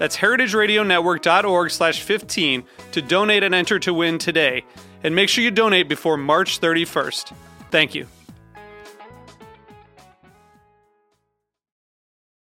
[0.00, 4.64] That's heritageradionetwork.org slash 15 to donate and enter to win today.
[5.04, 7.34] And make sure you donate before March 31st.
[7.70, 8.06] Thank you.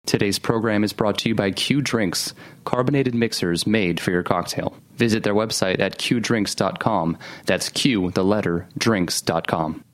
[0.04, 2.34] Today's program is brought to you by Q Drinks,
[2.66, 4.74] carbonated mixers made for your cocktail.
[4.96, 7.16] Visit their website at qdrinks.com.
[7.46, 9.84] That's Q, the letter, drinks.com.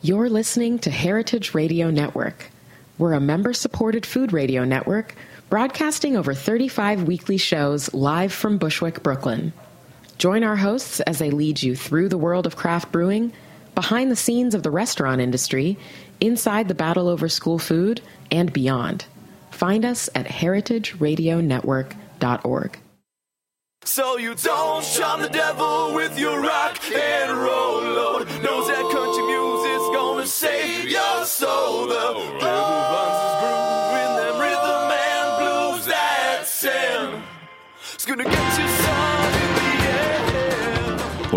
[0.00, 2.50] You're listening to Heritage Radio Network.
[2.98, 5.14] We're a member supported food radio network
[5.48, 9.52] broadcasting over 35 weekly shows live from Bushwick, Brooklyn.
[10.18, 13.32] Join our hosts as they lead you through the world of craft brewing,
[13.76, 15.78] behind the scenes of the restaurant industry,
[16.20, 18.00] inside the battle over school food,
[18.32, 19.04] and beyond.
[19.52, 22.78] Find us at heritageradionetwork.org.
[23.84, 28.26] So you don't shun the devil with your rock and roll load.
[28.42, 31.68] Knows that country music's gonna save your soul.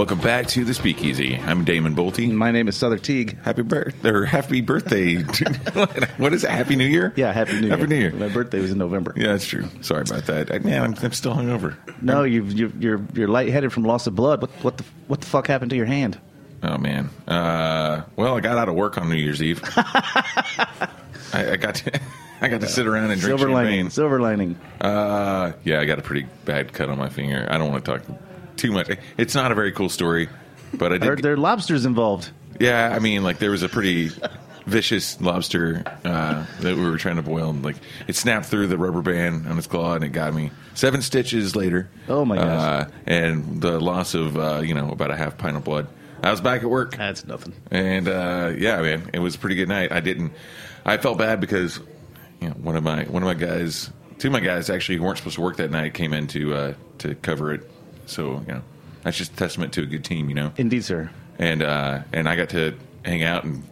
[0.02, 1.36] Welcome back to the Speakeasy.
[1.38, 2.32] I'm Damon Boelte.
[2.32, 3.38] My name is Sother Teague.
[3.44, 5.22] Happy birth or happy birthday!
[5.24, 6.50] to- what is it?
[6.50, 7.14] Happy New Year?
[7.16, 7.78] Yeah, Happy New Year.
[7.78, 8.11] Happy New Year.
[8.11, 9.14] My birthday was in November.
[9.16, 9.70] Yeah, that's true.
[9.82, 10.52] Sorry about that.
[10.52, 11.76] I, man, I'm, I'm still hungover.
[12.02, 14.42] No, you've, you're you're you're lightheaded from loss of blood.
[14.42, 16.20] What what the what the fuck happened to your hand?
[16.64, 17.11] Oh man.
[17.28, 19.61] Uh, well, I got out of work on New Year's Eve.
[19.76, 20.90] I,
[21.32, 22.02] I got to,
[22.42, 23.54] I got to sit around and drink Silver champagne.
[23.54, 23.90] lining.
[23.92, 24.60] Silver lining.
[24.82, 27.45] Uh, yeah, I got a pretty bad cut on my finger.
[27.48, 28.02] I don't want to talk
[28.61, 28.89] too much.
[29.17, 30.30] It's not a very cool story,
[30.73, 31.20] but I did.
[31.20, 32.32] there are lobsters involved.
[32.60, 34.10] Yeah, I mean, like there was a pretty
[34.67, 37.77] vicious lobster uh, that we were trying to boil, and like
[38.08, 41.55] it snapped through the rubber band on its claw, and it got me seven stitches
[41.55, 41.89] later.
[42.08, 42.86] Oh, my gosh.
[42.86, 45.88] Uh, and the loss of uh, you know about a half pint of blood.
[46.23, 47.54] I was back at work, That's nothing.
[47.72, 49.92] and uh, yeah, man, it was a pretty good night.
[49.92, 50.33] I didn't.
[50.86, 51.80] I felt bad because
[52.39, 53.89] you know one of my one of my guys,
[54.20, 56.54] two of my guys actually who weren't supposed to work that night came in to
[56.54, 57.67] uh, to cover it.
[58.06, 58.62] So you know,
[59.04, 60.30] that's just a testament to a good team.
[60.30, 61.10] You know Indeed, sir.
[61.39, 62.76] and uh, and I got to
[63.06, 63.64] hang out and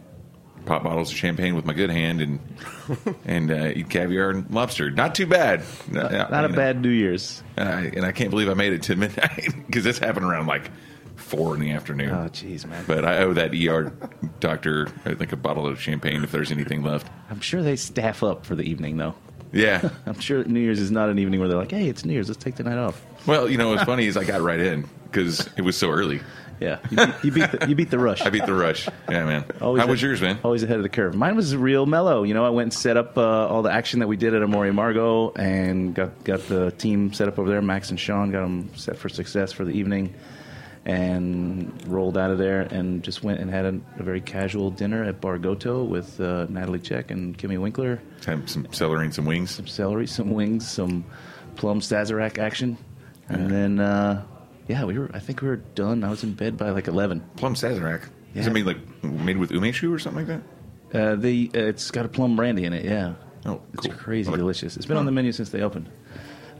[0.66, 2.38] pop bottles of champagne with my good hand and
[3.24, 4.90] and uh, eat caviar and lobster.
[4.90, 5.62] Not too bad.
[5.90, 7.42] Not, Not a bad New Year's.
[7.56, 10.46] And I, and I can't believe I made it to midnight because this happened around
[10.46, 10.70] like
[11.16, 12.10] four in the afternoon.
[12.10, 12.84] Oh, jeez, man.
[12.86, 13.92] But I owe that ER
[14.40, 17.10] doctor, I think, a bottle of champagne if there's anything left.
[17.30, 19.14] I'm sure they staff up for the evening, though.
[19.52, 19.90] Yeah.
[20.06, 22.28] I'm sure New Year's is not an evening where they're like, "Hey, it's New Year's.
[22.28, 24.88] Let's take the night off." well, you know what's funny is I got right in
[25.04, 26.20] because it was so early.
[26.60, 28.20] Yeah, you beat, you beat the, you beat the rush.
[28.26, 28.86] I beat the rush.
[29.08, 29.44] Yeah, man.
[29.62, 30.38] Always How was yours, man?
[30.44, 31.14] Always ahead of the curve.
[31.14, 32.22] Mine was real mellow.
[32.22, 34.42] You know, I went and set up uh, all the action that we did at
[34.42, 37.62] Amor y Amargo and got got the team set up over there.
[37.62, 40.12] Max and Sean got them set for success for the evening,
[40.86, 45.04] and rolled out of there and just went and had a, a very casual dinner
[45.04, 48.00] at Bar Bargoto with uh, Natalie Check and Kimmy Winkler.
[48.24, 49.50] Had some celery and some wings.
[49.50, 51.04] Some celery, some wings, some
[51.56, 52.78] plum Sazerac action,
[53.28, 54.24] and then uh,
[54.68, 55.10] yeah, we were.
[55.12, 56.04] I think we were done.
[56.04, 57.20] I was in bed by like eleven.
[57.36, 58.00] Plum Sazerac.
[58.34, 58.50] Does Yeah.
[58.50, 60.40] it mean like made with umeshu or something like
[60.92, 60.98] that?
[61.12, 62.84] Uh, the uh, it's got a plum brandy in it.
[62.84, 63.14] Yeah.
[63.46, 64.76] Oh, it's crazy Like- delicious.
[64.76, 65.88] It's been on the menu since they opened,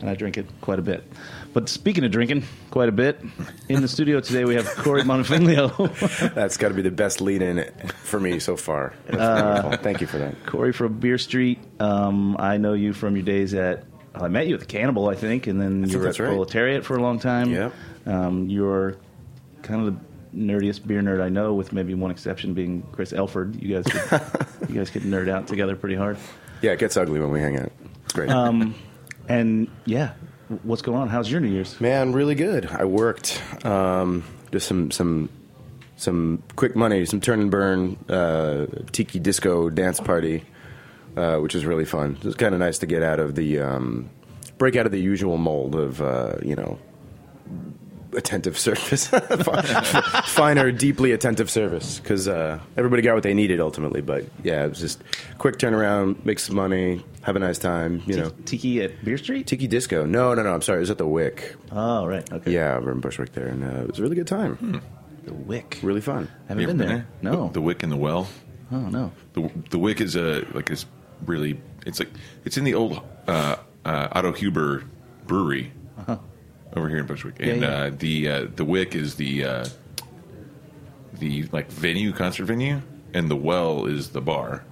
[0.01, 1.05] and I drink it quite a bit.
[1.53, 3.21] But speaking of drinking, quite a bit.
[3.69, 6.35] In the studio today, we have Cory Montefiglio.
[6.35, 7.71] That's got to be the best lead in
[8.03, 8.95] for me so far.
[9.11, 9.77] Uh.
[9.79, 10.47] Thank you for that.
[10.47, 11.59] Cory from Beer Street.
[11.81, 13.85] Um, I know you from your days at.
[14.15, 16.29] I met you at the Cannibal, I think, and then you were at right.
[16.29, 17.51] Proletariat for a long time.
[17.51, 17.73] Yep.
[18.07, 18.97] Um, you're
[19.63, 20.01] kind of the
[20.37, 23.61] nerdiest beer nerd I know, with maybe one exception being Chris Elford.
[23.63, 24.23] You guys, could,
[24.69, 26.19] you guys could nerd out together pretty hard.
[26.61, 27.73] Yeah, it gets ugly when we hang out.
[28.05, 28.31] It's great.
[28.31, 28.75] Um,
[29.31, 30.13] and yeah,
[30.65, 31.09] what's going on?
[31.09, 31.81] How's your New Year's?
[31.81, 32.67] Man, really good.
[32.67, 35.31] I worked um, just some some
[35.97, 40.43] some quick money, some turn and burn uh, tiki disco dance party,
[41.17, 42.17] uh, which was really fun.
[42.17, 44.11] It was kind of nice to get out of the um,
[44.59, 46.79] break out of the usual mold of uh, you know
[48.15, 49.07] attentive service,
[50.27, 51.99] finer, deeply attentive service.
[52.01, 54.01] Because uh, everybody got what they needed ultimately.
[54.01, 55.03] But yeah, it was just
[55.39, 58.03] quick turnaround, make some money, have a nice time.
[58.07, 59.47] You know, Tiki at Beer Street.
[59.47, 60.05] Tiki Disco.
[60.07, 60.53] No, no, no.
[60.55, 60.79] I'm sorry.
[60.79, 61.57] It was at the Wick.
[61.73, 62.31] Oh, right.
[62.33, 62.53] Okay.
[62.53, 64.83] Yeah, over in Bushwick there, and uh, it was a really good time.
[65.25, 65.79] The Wick.
[65.83, 66.29] Really fun.
[66.49, 67.07] Haven't You ever been there.
[67.23, 67.47] No.
[67.49, 68.29] The, the Wick and the Well.
[68.73, 69.13] oh no.
[69.35, 70.87] The the Wick is a like this
[71.27, 71.61] really.
[71.87, 72.09] It's like
[72.45, 74.85] it's in the old uh, uh, Otto Huber
[75.27, 75.73] brewery
[76.77, 77.69] over here in Bushwick, and yeah.
[77.69, 79.65] Uh, the uh, the Wick is the uh,
[81.15, 82.81] the like venue concert venue,
[83.15, 84.65] and the Well is the bar.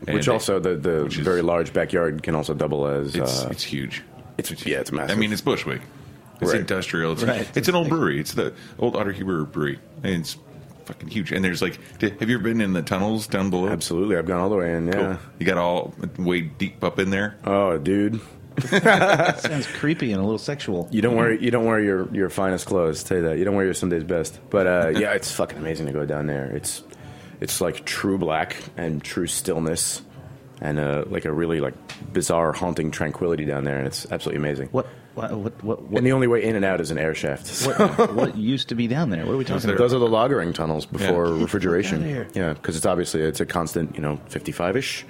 [0.00, 3.14] Which And also the the which is- very large backyard can also double as.
[3.14, 4.02] It's uh, it's huge.
[4.38, 5.16] it's- yeah, it's massive.
[5.16, 5.80] I mean, it's Bushwick.
[6.40, 6.60] It's Right.
[6.60, 7.12] industrial.
[7.12, 7.48] It's, Right.
[7.56, 8.20] it's an old brewery.
[8.20, 10.36] It's the old Otto Huber brewery, and it's
[10.84, 11.32] fucking huge.
[11.32, 13.68] And there's like, have you ever been in the tunnels down below?
[13.68, 14.18] absolutely.
[14.18, 14.86] I've gone all the way in.
[14.88, 14.92] Yeah.
[14.92, 15.16] Cool.
[15.38, 17.38] You got all way deep up in there.
[17.44, 18.20] Oh, dude.
[19.38, 20.88] Sounds creepy and a little sexual.
[20.90, 23.02] You don't wear you don't wear your, your finest clothes.
[23.04, 24.38] Tell you that you don't wear your Sunday's best.
[24.50, 26.46] But uh, yeah, it's fucking amazing to go down there.
[26.54, 26.82] It's
[27.40, 30.02] it's like true black and true stillness,
[30.60, 31.74] and uh, like a really like
[32.12, 34.68] bizarre haunting tranquility down there, and it's absolutely amazing.
[34.72, 34.86] What?
[35.14, 35.30] What?
[35.32, 35.64] What?
[35.64, 35.82] What?
[35.82, 37.66] What, And the only way in and out is an air shaft.
[37.66, 39.24] what, what used to be down there?
[39.24, 39.78] What are we talking about?
[39.78, 41.42] Those are the lagering tunnels before Yeah.
[41.42, 41.98] refrigeration.
[42.02, 42.28] outta here.
[42.34, 45.06] Yeah, because it's obviously it's a constant, you know, fifty-five ish.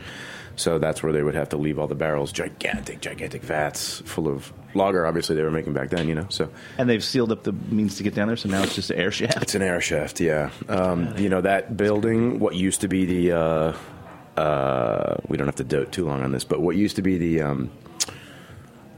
[0.56, 4.26] So that's where they would have to leave all the barrels, gigantic, gigantic vats full
[4.26, 5.06] of lager.
[5.06, 6.26] Obviously, they were making back then, you know.
[6.30, 6.48] So
[6.78, 8.98] And they've sealed up the means to get down there, so now it's just an
[8.98, 9.42] air shaft.
[9.42, 10.18] it's an air shaft.
[10.18, 12.38] Yeah, um, you know that building.
[12.40, 13.72] What used to be the uh,
[14.40, 17.18] uh, we don't have to dote too long on this, but what used to be
[17.18, 17.70] the um,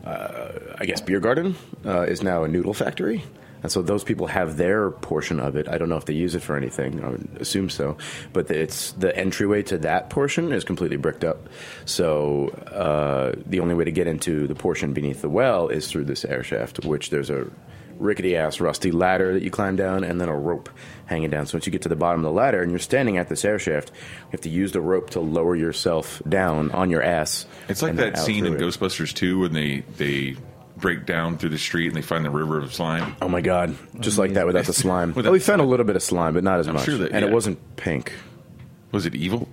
[0.05, 3.25] uh, I guess beer garden uh, is now a noodle factory.
[3.63, 5.69] And so those people have their portion of it.
[5.69, 7.03] I don't know if they use it for anything.
[7.03, 7.97] I would assume so,
[8.33, 11.49] but it's the entryway to that portion is completely bricked up.
[11.85, 16.05] So uh, the only way to get into the portion beneath the well is through
[16.05, 17.47] this air shaft, which there's a
[17.99, 20.71] rickety ass rusty ladder that you climb down, and then a rope
[21.07, 21.47] hanging down.
[21.47, 23.45] So once you get to the bottom of the ladder and you're standing at this
[23.45, 27.47] air shaft, you have to use the rope to lower yourself down on your ass.
[27.69, 28.61] It's like that scene in it.
[28.61, 30.37] Ghostbusters 2 when they they
[30.79, 33.17] break down through the street and they find the river of slime.
[33.21, 33.77] Oh my god!
[34.01, 35.15] Just like that without the slime.
[35.15, 36.85] Without oh, we the found a little bit of slime, but not as I'm much.
[36.85, 38.13] sure that- and it wasn't pink.
[38.93, 39.49] Was it evil?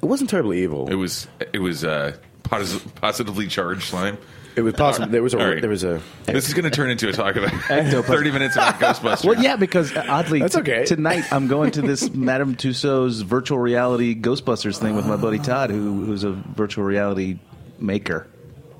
[0.00, 0.88] It wasn't terribly evil.
[0.88, 4.18] It was it was uh, posi- positively charged slime.
[4.56, 5.08] It was possible.
[5.08, 5.38] There was a.
[5.40, 5.60] All right.
[5.60, 6.00] There was a.
[6.24, 9.24] This is going to turn into a talk about 30 minutes about Ghostbusters.
[9.24, 10.84] Well, yeah, because uh, oddly, That's okay.
[10.84, 15.70] tonight I'm going to this Madame Tussauds virtual reality Ghostbusters thing with my buddy Todd,
[15.70, 17.38] who who's a virtual reality
[17.78, 18.26] maker.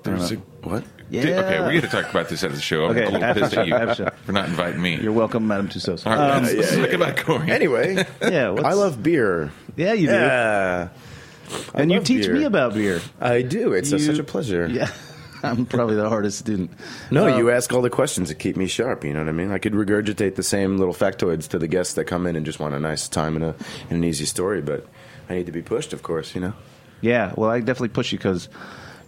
[0.02, 0.82] There's a- What?
[1.10, 1.22] Yeah.
[1.22, 2.84] Dude, okay, we got to talk about this at the show.
[2.84, 4.96] I'm Okay, a little after pissed at show, after you for not inviting me.
[5.00, 6.06] You're welcome, Madame Tussauds.
[6.06, 7.50] All right, Um, let's, let's talk about Cory.
[7.58, 9.50] Anyway, yeah, what's- I love beer.
[9.76, 10.12] Yeah, you do.
[10.12, 10.88] Yeah,
[11.74, 12.34] I and you teach beer.
[12.34, 13.00] me about beer.
[13.20, 13.72] I do.
[13.72, 14.66] It's a- such a pleasure.
[14.70, 14.90] Yeah,
[15.42, 16.72] I'm probably the hardest student.
[17.10, 19.04] No, Um, you ask all the questions that keep me sharp.
[19.04, 19.50] You know what I mean?
[19.52, 22.58] I could regurgitate the same little factoids to the guests that come in and just
[22.60, 23.54] want a nice time and, a,
[23.88, 24.86] and an easy story, but
[25.30, 26.34] I need to be pushed, of course.
[26.34, 26.52] You know.
[27.00, 28.48] Yeah, well, I definitely push you because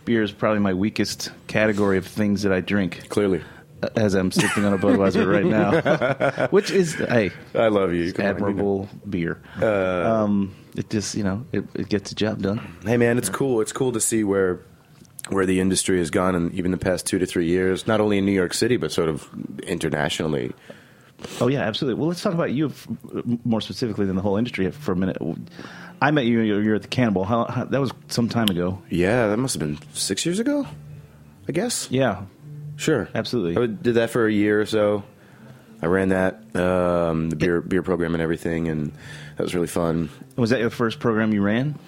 [0.04, 3.08] beer is probably my weakest category of things that I drink.
[3.08, 3.42] Clearly,
[3.82, 8.12] uh, As I'm sipping on a Budweiser right now, which is hey, I love you.
[8.12, 9.40] Come on, admirable beer.
[9.62, 12.76] um, it just you know it, it gets the job done.
[12.84, 13.60] Hey man, it's cool.
[13.60, 14.60] It's cool to see where
[15.28, 18.18] where the industry has gone in even the past two to three years, not only
[18.18, 19.28] in New York City but sort of
[19.62, 20.52] internationally.
[21.40, 21.98] Oh yeah, absolutely.
[21.98, 22.88] Well, let's talk about you f-
[23.44, 25.18] more specifically than the whole industry for a minute.
[26.02, 26.40] I met you.
[26.40, 27.24] You're at the Cannibal.
[27.24, 28.80] How, how, that was some time ago.
[28.88, 30.66] Yeah, that must have been six years ago.
[31.48, 31.88] I guess.
[31.90, 32.22] Yeah,
[32.80, 33.62] Sure, Absolutely.
[33.62, 35.02] I did that for a year or so.
[35.82, 38.92] I ran that um, the beer beer program and everything, and
[39.36, 40.08] that was really fun.
[40.36, 41.78] was that your first program you ran?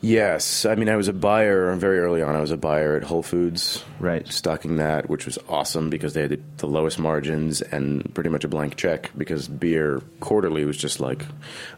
[0.00, 2.36] Yes, I mean I was a buyer very early on.
[2.36, 4.26] I was a buyer at Whole Foods, Right.
[4.28, 8.44] stocking that, which was awesome because they had the, the lowest margins and pretty much
[8.44, 11.24] a blank check because beer quarterly was just like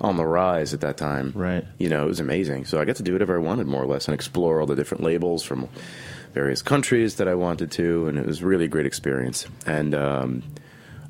[0.00, 1.32] on the rise at that time.
[1.34, 1.64] Right.
[1.78, 2.64] You know, it was amazing.
[2.66, 4.76] So I got to do whatever I wanted more or less and explore all the
[4.76, 5.68] different labels from
[6.34, 9.46] various countries that I wanted to, and it was really a great experience.
[9.66, 10.42] And um,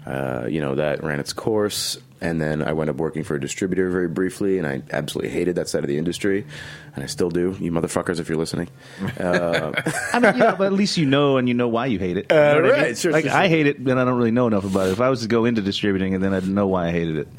[0.06, 3.40] uh, you know that ran its course, and then I went up working for a
[3.40, 6.46] distributor very briefly, and I absolutely hated that side of the industry,
[6.94, 7.56] and I still do.
[7.60, 8.68] You motherfuckers, if you're listening.
[9.18, 9.72] Uh,
[10.12, 12.16] I mean, you know, but at least you know and you know why you hate
[12.16, 12.26] it.
[12.30, 12.94] You uh, know what I right, mean?
[12.94, 13.56] sure, like sure, I sure.
[13.56, 14.92] hate it, and I don't really know enough about it.
[14.92, 17.28] If I was to go into distributing, and then I'd know why I hated it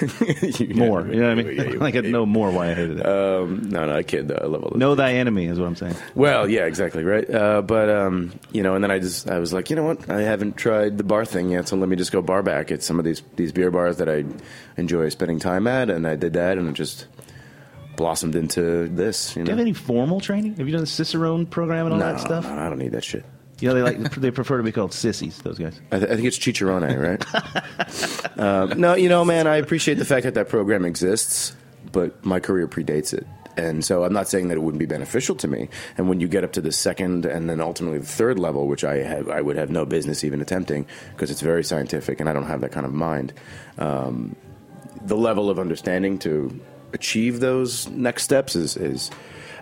[0.74, 1.06] more.
[1.06, 1.56] You know what I mean?
[1.56, 3.06] Yeah, you- like I'd know more why I hated it.
[3.06, 4.28] Um, no, no, I kid.
[4.28, 4.38] Though.
[4.42, 5.96] I love all know thy enemy is what I'm saying.
[6.14, 7.28] Well, yeah, exactly, right.
[7.28, 10.08] Uh, but um, you know, and then I just I was like, you know what?
[10.10, 12.82] I haven't tried the bar thing yet, so let me just go bar back at
[12.82, 14.24] some of these these beer bars that I
[14.76, 17.06] enjoy spending time at, and I did that, and it just
[17.96, 19.36] blossomed into this.
[19.36, 20.54] You Do know, you have any formal training?
[20.56, 22.44] Have you done the Cicerone program and all no, that stuff?
[22.44, 23.24] no, I don't need that shit.
[23.60, 25.38] You know, they like they prefer to be called sissies.
[25.38, 25.80] Those guys.
[25.92, 28.38] I, th- I think it's Chicharone, right?
[28.38, 31.54] um, no, you know, man, I appreciate the fact that that program exists,
[31.92, 33.26] but my career predates it.
[33.56, 35.68] And so I'm not saying that it wouldn't be beneficial to me.
[35.98, 38.84] And when you get up to the second and then ultimately the third level, which
[38.84, 42.32] I have, I would have no business even attempting because it's very scientific and I
[42.32, 43.32] don't have that kind of mind.
[43.76, 44.36] Um,
[45.02, 46.58] the level of understanding to
[46.92, 49.10] achieve those next steps is, is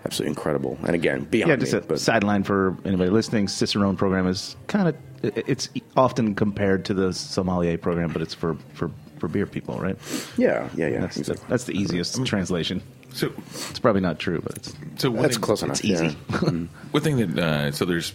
[0.05, 0.79] absolutely incredible.
[0.87, 3.49] And again, beyond Yeah, just me, a but- sideline for anybody listening.
[3.49, 8.55] Cicerone program is kind of it's often compared to the sommelier program, but it's for
[8.75, 9.97] for, for beer people, right?
[10.37, 11.01] yeah, yeah, yeah.
[11.01, 11.47] That's exactly.
[11.49, 12.83] that's the easiest translation.
[13.13, 13.33] So,
[13.71, 15.77] It's probably not true, but it's so one That's thing, close enough.
[15.79, 16.17] it's easy.
[16.31, 16.39] yeah.
[16.91, 18.13] One thing that uh, Sother's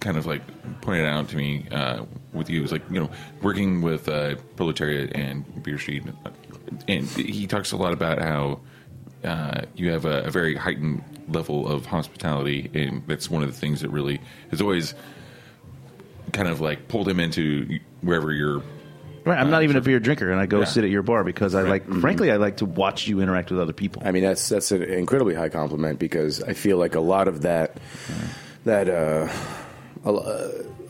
[0.00, 0.42] kind of like
[0.80, 3.10] pointed out to me uh, with you is like you know
[3.40, 6.30] working with uh, Proletariat and Beer Street, uh,
[6.88, 8.60] and he talks a lot about how
[9.24, 13.58] uh, you have a, a very heightened level of hospitality, and that's one of the
[13.58, 14.20] things that really
[14.50, 14.94] has always
[16.32, 18.62] kind of like pulled him into wherever you're.
[19.24, 19.38] right.
[19.38, 20.64] I'm not even a beer drinker, and I go Yeah.
[20.66, 21.86] sit at your bar because I like.
[22.00, 24.02] Frankly, I like to watch you interact with other people.
[24.04, 27.42] I mean, that's that's an incredibly high compliment because I feel like a lot of
[27.42, 27.78] that
[28.64, 29.28] that uh,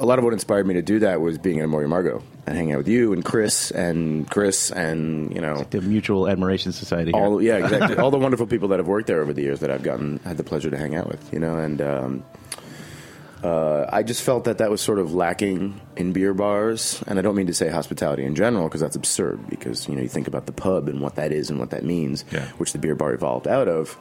[0.01, 2.23] a, lot of what inspired me to do that was being at Amor y Amargo
[2.47, 6.73] and hanging out with you and Chris and Chris and you know the Mutual Admiration
[6.73, 7.11] Society.
[7.13, 7.21] Here.
[7.21, 9.71] all yeah exactly all the wonderful people that have worked there over the years that
[9.71, 12.25] I've gotten had the pleasure to hang out with you know and um,
[13.43, 17.23] uh, I just felt that that was sort of lacking in beer bars and I
[17.23, 20.27] don't mean to say hospitality in general because that's absurd because you know you think
[20.27, 22.47] about the pub and what that is and what that means Yeah.
[22.59, 23.97] which the beer bar evolved out of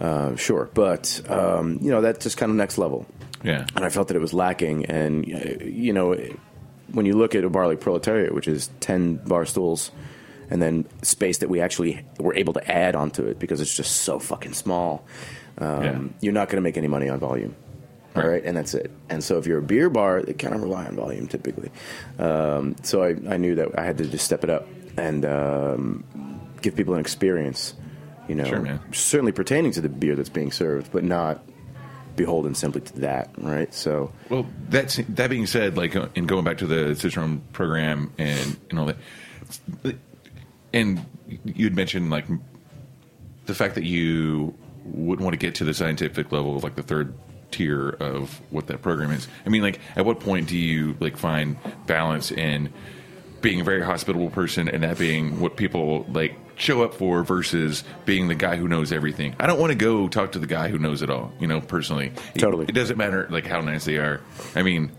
[0.00, 3.06] uh, sure but um, you know that's just kind of next level
[3.46, 3.66] Yeah.
[3.76, 4.86] and I felt that it was lacking.
[4.86, 6.16] And you know,
[6.92, 9.90] when you look at a bar like Proletariat, which is ten bar stools,
[10.50, 13.92] and then space that we actually were able to add onto it because it's just
[14.02, 15.04] so fucking small,
[15.58, 15.98] um, Yeah.
[16.20, 17.54] you're not going to make any money on volume.
[18.14, 18.30] All Right.
[18.30, 18.90] right, and that's it.
[19.10, 21.70] And so, if you're a beer bar, they kind of rely on volume typically.
[22.18, 26.04] Um, so I, I knew that I had to just step it up and um,
[26.62, 27.74] give people an experience.
[28.28, 28.80] You know, Sure, man.
[28.92, 31.44] certainly pertaining to the beer that's being served, but not
[32.16, 33.30] beholden simply to that.
[33.38, 33.72] Right.
[33.72, 38.12] So Well, that's that being said, like, uh, and going back to the Cicerone program
[38.18, 39.96] and and all that,
[40.72, 41.04] and
[41.44, 42.26] you'd mentioned like
[43.46, 44.54] the fact that you
[44.84, 47.14] wouldn't want to get to the scientific level of like the third
[47.50, 49.28] tier of what that program is.
[49.44, 51.56] I mean, like, at what point do you like find
[51.86, 52.72] balance in
[53.40, 57.84] being a very hospitable person and that being what people like show up for versus
[58.04, 59.36] being the guy who knows everything?
[59.38, 61.32] I don't want to go talk to the guy who knows it all.
[61.38, 62.66] You know, personally, It- Totally.
[62.68, 64.20] It, doesn't matter like how nice they are.
[64.54, 64.90] I mean,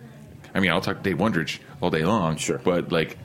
[0.54, 2.38] I mean, I'll talk to Dave Wondrich all day long.
[2.38, 2.60] Sure.
[2.64, 3.18] but like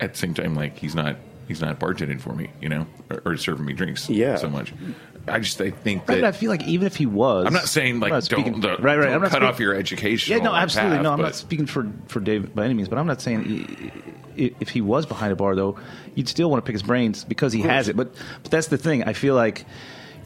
[0.00, 3.22] at the same time, like he's not he's not bartending for me, you know, or,
[3.24, 4.08] or serving me drinks.
[4.10, 4.36] Yeah.
[4.36, 4.72] so much.
[5.26, 7.68] I just I think that but I feel like even if he was, I'm not
[7.68, 9.04] saying like I'm not don't, speaking- don't- right, right.
[9.06, 10.36] don't I'm not cut off your education.
[10.36, 10.98] Yeah, no, absolutely.
[11.00, 13.92] no, I'm not speaking for for Dave by any means, but I'm not saying
[14.36, 15.78] if he was behind a bar though,
[16.14, 17.96] you'd still want to pick his brains because he has it.
[17.96, 19.04] But but that's the thing.
[19.04, 19.64] I feel like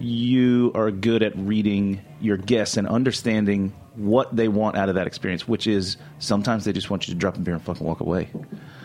[0.00, 5.06] you are good at reading your guests and understanding what they want out of that
[5.06, 8.00] experience, which is sometimes they just want you to drop a beer and fucking walk
[8.00, 8.28] away.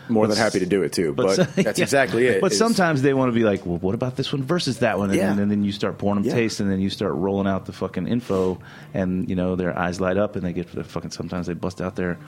[0.08, 1.12] More But than happy to do it too.
[1.14, 1.82] But, so- that's yeah.
[1.84, 2.40] exactly it.
[2.40, 4.98] But is- sometimes they want to be like, well, what about this one versus that
[4.98, 5.10] one?
[5.10, 5.30] And, Yeah.
[5.30, 6.34] then, and then you start pouring them Yeah.
[6.34, 8.58] taste, and then you start rolling out the fucking info,
[8.92, 11.10] and you know their eyes light up, and they get the fucking.
[11.10, 12.18] Sometimes they bust out their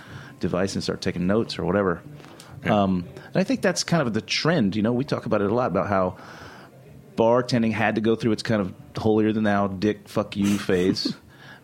[0.41, 2.03] device and start taking notes or whatever.
[2.65, 4.75] Um, and I think that's kind of the trend.
[4.77, 6.17] You know, we talk about it a lot about how
[7.17, 11.15] bartending had to go through its kind of holier than thou, dick fuck you phase.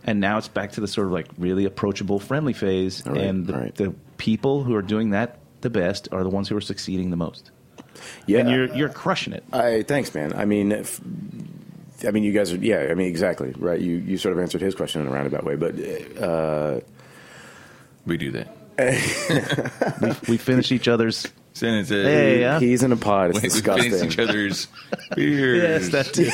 [0.05, 3.03] And now it's back to the sort of like really approachable, friendly phase.
[3.07, 3.75] Right, and the, right.
[3.75, 7.17] the people who are doing that the best are the ones who are succeeding the
[7.17, 7.51] most.
[8.27, 9.45] yeah, And you're you're crushing it.
[9.53, 10.33] I thanks, man.
[10.35, 11.01] I mean, if,
[12.07, 12.57] I mean, you guys are.
[12.57, 13.81] Yeah, I mean, exactly right.
[13.81, 15.75] You you sort of answered his question in a roundabout way, but
[16.23, 16.81] uh,
[18.07, 18.57] we do that.
[20.29, 21.27] We finish each other's.
[21.55, 21.91] Sentence.
[21.91, 22.59] Hey, yeah.
[22.59, 23.31] he's in a pod.
[23.31, 23.91] It's Wait, we disgusting.
[23.93, 24.67] finish each other's
[25.17, 25.63] beers.
[25.85, 26.31] Yes, that too.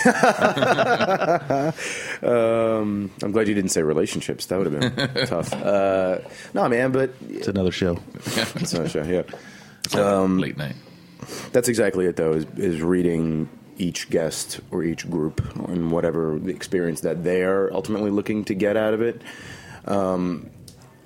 [2.29, 4.47] Um, I'm glad you didn't say relationships.
[4.47, 5.53] That would have been tough.
[5.53, 6.19] Uh,
[6.55, 7.99] no, man, but It's another show.
[8.15, 9.03] it's not a show.
[9.05, 9.23] Yeah,
[10.01, 10.75] Um, late night.
[11.53, 12.17] that's exactly it.
[12.17, 17.73] Though is is reading each guest or each group and whatever the experience that they're
[17.73, 19.23] ultimately looking to get out of it.
[19.85, 20.51] Um,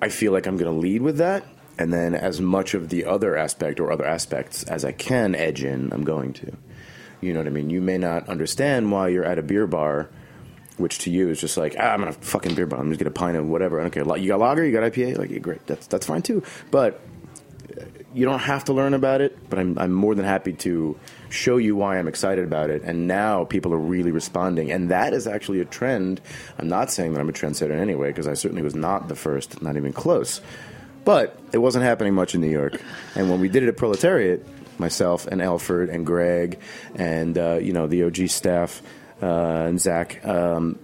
[0.01, 1.45] I feel like I'm going to lead with that,
[1.77, 5.63] and then as much of the other aspect or other aspects as I can edge
[5.63, 6.57] in, I'm going to.
[7.21, 7.69] You know what I mean?
[7.69, 10.09] You may not understand why you're at a beer bar,
[10.77, 12.79] which to you is just like, ah, I'm gonna fucking beer bar.
[12.79, 13.79] I'm just gonna pint of whatever.
[13.79, 14.17] I don't care.
[14.17, 15.65] You got lager, you got IPA, like yeah, great.
[15.65, 16.43] That's that's fine too.
[16.69, 16.99] But
[17.79, 20.99] uh, you don't have to learn about it, but I'm, I'm more than happy to
[21.29, 22.83] show you why I'm excited about it.
[22.83, 24.71] And now people are really responding.
[24.71, 26.21] And that is actually a trend.
[26.59, 29.07] I'm not saying that I'm a trendsetter in any way, because I certainly was not
[29.07, 30.41] the first, not even close.
[31.05, 32.81] But it wasn't happening much in New York.
[33.15, 34.45] And when we did it at Proletariat,
[34.79, 36.59] myself and Alfred and Greg
[36.95, 38.81] and, uh, you know, the OG staff
[39.21, 40.79] uh, and Zach, um,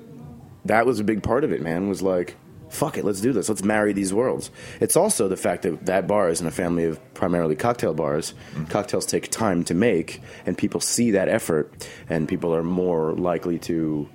[0.66, 2.36] that was a big part of it, man, was like,
[2.70, 3.50] fuck it, let's do this.
[3.50, 4.52] Let's marry these worlds.
[4.80, 8.34] It's also the fact that that bar is in a family of primarily cocktail bars.
[8.70, 13.58] Cocktails take time to make, and people see that effort, and people are more likely
[13.60, 14.08] to,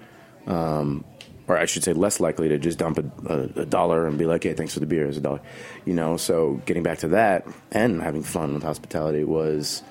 [0.46, 1.04] um,
[1.46, 4.24] or I should say, less likely to just dump a, a, a dollar and be
[4.24, 5.40] like, hey, thanks for the beer, it's a dollar.
[5.84, 9.82] You know, so getting back to that and having fun with hospitality was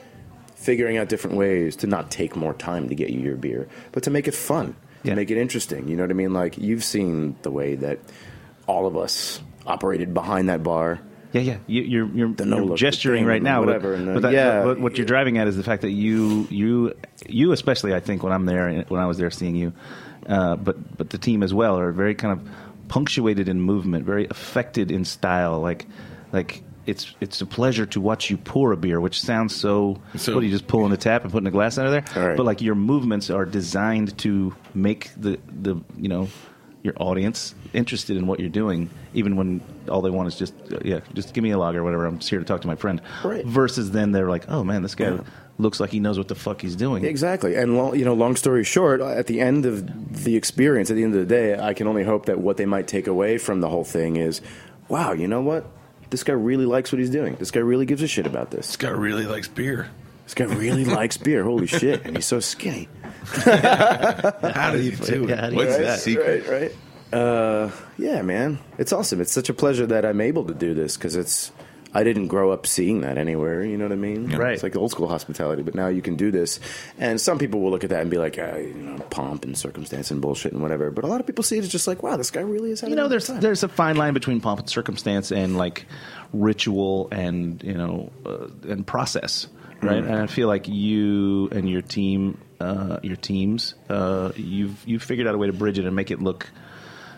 [0.55, 4.03] figuring out different ways to not take more time to get you your beer, but
[4.03, 5.11] to make it fun, Yeah.
[5.11, 5.87] to make it interesting.
[5.87, 6.33] You know what I mean?
[6.33, 7.99] Like you've seen the way that
[8.65, 11.01] all of us operated behind that bar.
[11.33, 11.57] Yeah, yeah.
[11.67, 14.63] You, you're you're, The you're gesturing right now, whatever, uh, but, that, yeah.
[14.63, 16.93] but what you're driving at is the fact that you you
[17.27, 19.73] you especially I think when I'm there when I was there seeing you,
[20.27, 22.47] uh, but but the team as well are very kind of
[22.87, 25.85] punctuated in movement, very affected in style, like
[26.31, 26.63] like.
[26.85, 30.01] It's it's a pleasure to watch you pour a beer, which sounds so.
[30.17, 32.03] So- what are you just pulling the tap and putting a glass under there?
[32.13, 32.35] Right.
[32.35, 36.27] But like your movements are designed to make the the you know
[36.83, 40.79] your audience interested in what you're doing, even when all they want is just uh,
[40.83, 42.05] yeah, just give me a log or whatever.
[42.05, 43.01] I'm just here to talk to my friend.
[43.23, 43.45] Right.
[43.45, 45.21] Versus then they're like, oh man, this guy Yeah.
[45.57, 47.05] Looks like he knows what the fuck he's doing.
[47.05, 47.55] Exactly.
[47.55, 51.03] And long, you know, long story short, at the end of the experience, at the
[51.03, 53.61] end of the day, I can only hope that what they might take away from
[53.61, 54.41] the whole thing is,
[54.89, 55.65] wow, you know what?
[56.09, 57.35] This guy really likes what he's doing.
[57.35, 58.67] This guy really gives a shit about this.
[58.67, 59.89] This guy really likes beer.
[60.25, 61.43] This guy really likes beer.
[61.43, 62.05] Holy shit!
[62.05, 62.87] And he's so skinny.
[63.25, 65.49] How do you do Yeah, how it?
[65.49, 65.99] do you What's do the that?
[65.99, 66.47] secret?
[66.47, 66.71] Right,
[67.13, 67.19] right.
[67.19, 69.21] Uh, yeah, man, it's awesome.
[69.21, 71.51] It's such a pleasure that I'm able to do this because it's.
[71.93, 73.63] I didn't grow up seeing that anywhere.
[73.63, 74.35] You know what I mean?
[74.35, 74.53] Right.
[74.53, 76.59] It's like old school hospitality, but now you can do this.
[76.97, 79.57] And some people will look at that and be like, ah, you know, pomp and
[79.57, 80.89] circumstance and bullshit and whatever.
[80.91, 82.81] But a lot of people see it as just like, wow, this guy really is.
[82.81, 83.41] having you know, there's time.
[83.41, 85.85] there's a fine line between pomp and circumstance and like
[86.33, 89.47] ritual and you know uh, and process,
[89.81, 90.03] right?
[90.03, 95.27] And I feel like you and your team, uh, your teams, uh, you've you've figured
[95.27, 96.49] out a way to bridge it and make it look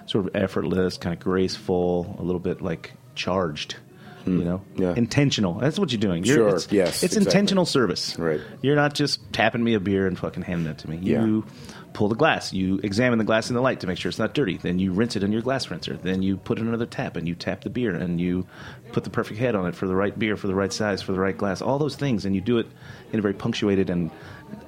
[0.06, 3.78] sort of effortless, kind of graceful, a little bit like charged.
[4.25, 4.39] Hmm.
[4.39, 4.93] You know, Yeah.
[4.97, 5.53] intentional.
[5.55, 6.23] That's what you're doing.
[6.23, 7.27] You're, Sure, It's, yes, It's exactly.
[7.27, 8.17] intentional service.
[8.19, 8.41] Right.
[8.61, 10.99] You're not just tapping me a beer and fucking handing it to me.
[11.01, 11.23] Yeah.
[11.23, 11.45] You
[11.93, 12.51] pull the glass.
[12.51, 14.57] You examine the glass in the light to make sure it's not dirty.
[14.57, 15.97] Then you rinse it in your glass rinser.
[16.01, 18.45] Then you put in another tap and you tap the beer and you
[18.91, 21.13] put the perfect head on it for the right beer, for the right size, for
[21.13, 21.61] the right glass.
[21.61, 22.67] All those things, and you do it
[23.13, 24.11] in a very punctuated and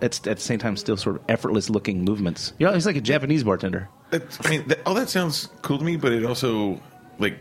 [0.01, 2.53] it's at the same time still sort of effortless looking movements.
[2.59, 3.89] You know, it's like a Japanese bartender.
[4.09, 6.79] That's, I mean, that, all that sounds cool to me, but it also
[7.19, 7.39] like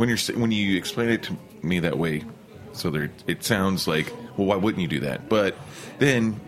[0.00, 2.24] when you're when you explain it to me that way,
[2.72, 5.28] so there it sounds like well, why wouldn't you do that?
[5.28, 5.54] But
[5.98, 6.40] then,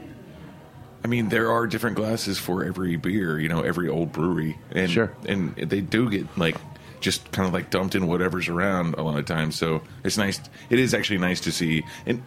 [1.05, 4.91] I mean, there are different glasses for every beer, you know, every old brewery, and
[4.91, 5.13] Sure.
[5.27, 6.57] and they do get like
[7.01, 9.55] just kind of like dumped in whatever's around a lot of times.
[9.57, 10.41] So it's nice.
[10.71, 12.23] It is actually nice to see and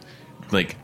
[0.52, 0.78] like.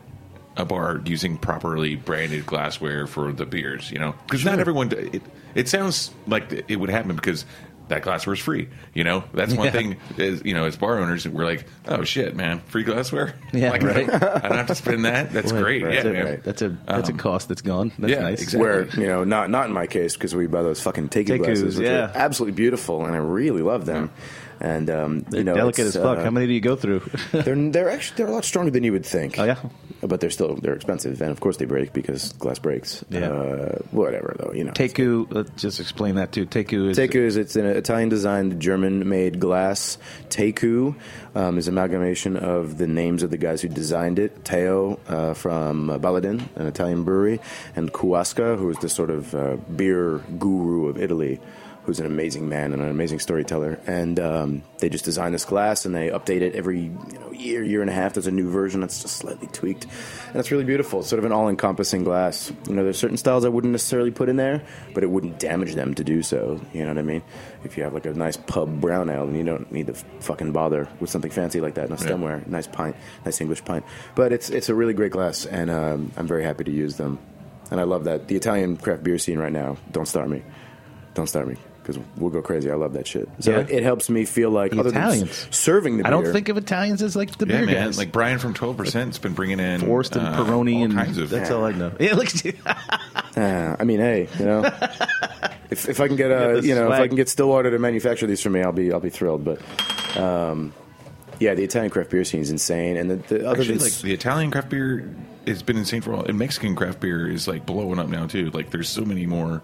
[0.54, 4.92] A bar using properly branded glassware for the beers, you know, because not everyone.
[4.92, 5.22] It,
[5.54, 7.46] it sounds like it would happen because
[7.92, 8.68] that glassware is free.
[8.94, 9.72] You know, that's one Yeah.
[9.72, 9.96] thing.
[10.16, 13.34] Is you know, as bar owners, we're like, oh shit, man, free glassware.
[13.52, 14.08] Yeah, like, right.
[14.12, 15.30] I don't have to spend that.
[15.32, 15.82] That's great.
[15.82, 16.40] right, yeah, That's a, man.
[16.44, 17.92] that's a that's a Um, cost that's gone.
[17.98, 18.40] That's yeah, nice.
[18.42, 18.60] exactly.
[18.60, 21.44] Where you know, not not in my case because we buy those fucking Teku Tekus,
[21.44, 22.06] glasses, which yeah.
[22.06, 24.10] are absolutely beautiful, and I really love them.
[24.62, 26.18] And um, you know, delicate as fuck.
[26.18, 27.00] uh, How many do you go through?
[27.32, 29.36] they're they're actually they're a lot stronger than you would think.
[29.36, 29.58] Oh, yeah?
[30.02, 33.04] but they're still they're expensive, and of course they break because glass breaks.
[33.08, 33.30] Yeah.
[33.30, 34.72] Uh, whatever though, you know.
[34.72, 36.46] Teku, let's just explain that too.
[36.46, 39.98] Teku is Teku is it's an Italian designed German made glass.
[40.28, 40.94] Teku
[41.34, 44.44] um, is amalgamation of the names of the guys who designed it.
[44.44, 47.40] Teo uh, from uh, Baladin, an Italian brewery,
[47.76, 51.40] and Kuaska, who is the sort of uh, beer guru of Italy,
[51.84, 53.80] who's an amazing man and an amazing storyteller.
[53.86, 57.62] And um, they just designed this glass and they update it every you know, year,
[57.64, 58.14] year and a half.
[58.14, 59.86] There's a new version that's just slightly tweaked,
[60.28, 61.00] and it's really beautiful.
[61.00, 62.52] It's sort of an all-encompassing glass.
[62.68, 64.62] You know, there's certain styles I wouldn't necessarily put in there,
[64.94, 66.60] but it wouldn't damage them to do so.
[66.72, 67.22] You know what I mean?
[67.64, 70.52] If you have like a nice pub brown ale, then you don't need to fucking
[70.52, 71.90] bother with something fancy like that.
[71.90, 73.84] No stemware, nice pint, nice English pint.
[74.14, 77.18] But it's it's a really great glass, and um, I'm very happy to use them.
[77.70, 79.78] And I love that the Italian craft beer scene right now.
[79.90, 80.42] Don't start me,
[81.14, 81.56] don't start me.
[81.82, 82.70] Because we'll go crazy.
[82.70, 83.28] I love that shit.
[83.40, 83.58] So Yeah.
[83.60, 85.30] it, it helps me feel like The other Italians.
[85.30, 87.74] s- serving the Beer, I don't think of Italians as like the yeah, beer man.
[87.86, 87.98] guys.
[87.98, 90.94] Like Brian from Twelve Percent has been bringing in Forrest and uh, Peroni all and
[90.94, 91.28] kinds of.
[91.30, 91.92] that's all I know.
[91.98, 92.54] Yeah, look at you.
[93.34, 94.60] Uh, I mean, hey, you know,
[95.70, 97.70] if, if I can get Get a, the you know, if I can get Stillwater
[97.70, 99.42] to manufacture these for me, I'll be I'll be thrilled.
[99.42, 99.58] But
[100.18, 100.74] um,
[101.40, 104.12] Yeah, the Italian craft beer scene is insane, and the, the other Actually, like the
[104.12, 105.14] Italian craft beer
[105.46, 108.26] has been insane for a while, and Mexican craft beer is like blowing up now
[108.26, 108.50] too.
[108.50, 109.62] Like there's so many more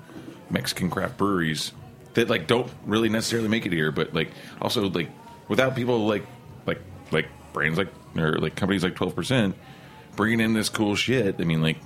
[0.48, 1.72] Mexican craft breweries
[2.18, 5.08] that like don't really necessarily make it here, but like also like
[5.48, 6.24] without people like
[6.66, 6.80] like
[7.12, 9.54] like brands like or like companies like twelve percent
[10.16, 11.36] bringing in this cool shit.
[11.40, 11.78] I mean, like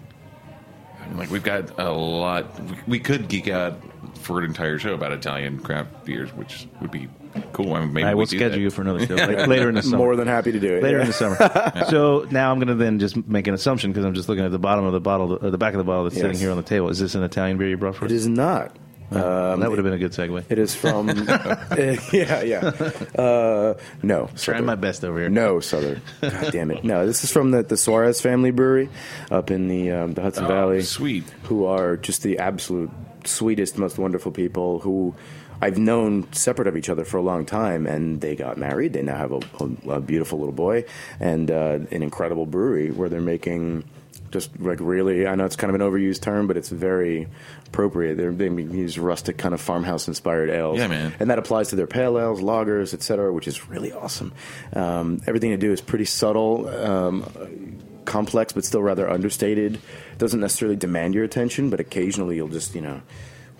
[1.03, 2.59] I mean, like we've got a lot.
[2.61, 3.81] We, we could geek out
[4.18, 7.09] for an entire show about Italian craft beers, which would be
[7.53, 7.75] cool.
[7.75, 8.61] I mean, maybe I we will do schedule that.
[8.61, 9.97] you for another show like, later in the summer.
[9.99, 10.83] more than happy to do it.
[10.83, 11.03] later yeah.
[11.03, 11.85] in the summer.
[11.90, 14.51] so now I'm going to then just make an assumption because I'm just looking at
[14.51, 16.23] the bottom of the bottle, or the back of the bottle that's Yes.
[16.23, 16.88] sitting here on the table.
[16.88, 18.18] Is this an Italian beer you brought for It us?
[18.18, 18.75] is not.
[19.16, 20.44] Um, that would have been a good segue.
[20.48, 21.09] It is from.
[22.12, 22.72] yeah, yeah.
[23.18, 24.64] Uh, no, Trying Southern.
[24.66, 25.29] my best over here.
[25.29, 26.01] No, Southern.
[26.20, 26.85] God damn it.
[26.85, 28.88] No, this is from the, the Suarez family brewery
[29.31, 30.83] up in the um, the Hudson Oh, Valley.
[30.83, 31.25] sweet.
[31.44, 32.90] Who are just the absolute
[33.25, 35.14] sweetest, most wonderful people who
[35.61, 38.94] I've known separate of each other for a long time, and they got married.
[38.94, 40.85] They now have a, a, a beautiful little boy
[41.20, 43.85] and uh, an incredible brewery where they're making
[44.33, 45.27] just like really.
[45.27, 47.29] I know it's kind of an overused term, but it's very
[47.68, 48.16] appropriate.
[48.16, 50.79] They're, they use rustic kind of farmhouse inspired ales.
[50.79, 51.14] Yeah, man.
[51.21, 54.33] And that applies to their pale ales, lagers, etc., which is really awesome.
[54.73, 56.68] Um, everything they do is pretty subtle.
[56.68, 59.79] Um, complex but still rather understated
[60.18, 63.01] doesn't necessarily demand your attention but occasionally you'll just you know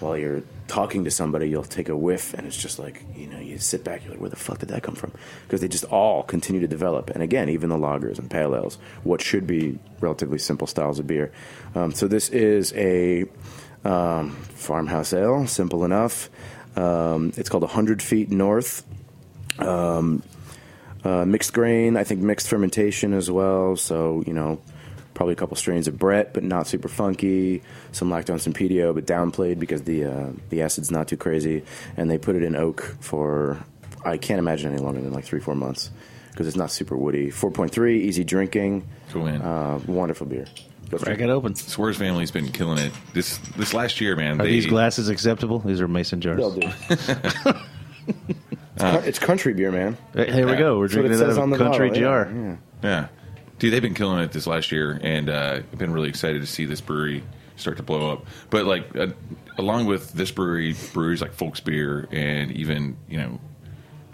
[0.03, 3.39] while you're talking to somebody you'll take a whiff and it's just like you know
[3.39, 5.13] you sit back you're like where the fuck did that come from?
[5.47, 7.11] Because they just all continue to develop.
[7.11, 11.07] And again even the lagers and pale ales what should be relatively simple styles of
[11.07, 11.33] beer.
[11.75, 13.25] Um, so this is a
[13.85, 16.29] um, farmhouse ale simple enough.
[16.77, 18.85] Um, it's called 100 feet north.
[19.59, 20.23] Um,
[21.05, 23.77] uh, mixed grain, I think mixed fermentation as well.
[23.77, 24.61] So you know,
[25.23, 27.63] probably a couple strains of Brett, but not super funky.
[27.93, 31.63] Some lactose and pedio, but downplayed because the uh, the acid's not too crazy.
[31.97, 33.65] And they put it in oak for
[34.05, 35.93] I can't imagine any longer than like three four months
[36.33, 37.31] because it's not super woody.
[37.31, 38.85] Four point three, easy drinking.
[39.13, 39.43] Cool, man.
[39.43, 40.47] Uh, wonderful beer.
[40.91, 41.21] Go Crack straight.
[41.21, 41.55] it open.
[41.55, 44.41] Suarez family's been killing it this this last year, man.
[44.41, 45.61] Are they, these glasses acceptable?
[45.61, 46.39] These are mason jars.
[46.39, 46.69] They'll do.
[46.89, 49.97] it's, cou- it's country beer, man.
[50.15, 50.79] Hey, Here we go.
[50.79, 52.33] We're That's drinking it it out of on the country bottle, yeah, jar.
[52.35, 52.57] yeah.
[52.83, 53.09] Yeah,
[53.63, 56.47] dude, they've been killing it this last year, and uh, I've been really excited to
[56.49, 57.23] see this brewery
[57.55, 58.27] start to blow up.
[58.51, 59.09] But like, uh,
[59.57, 63.39] along with this brewery, breweries like Folksbier and even you know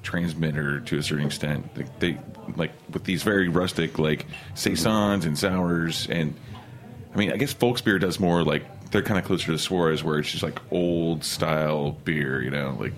[0.02, 2.18] Transmitter to a certain extent, they, they
[2.56, 6.34] like with these very rustic like saisons and sours, and
[7.14, 10.18] I mean, I guess Folksbier does more like they're kind of closer to Suarez, where
[10.18, 12.92] it's just like old style beer, you know, like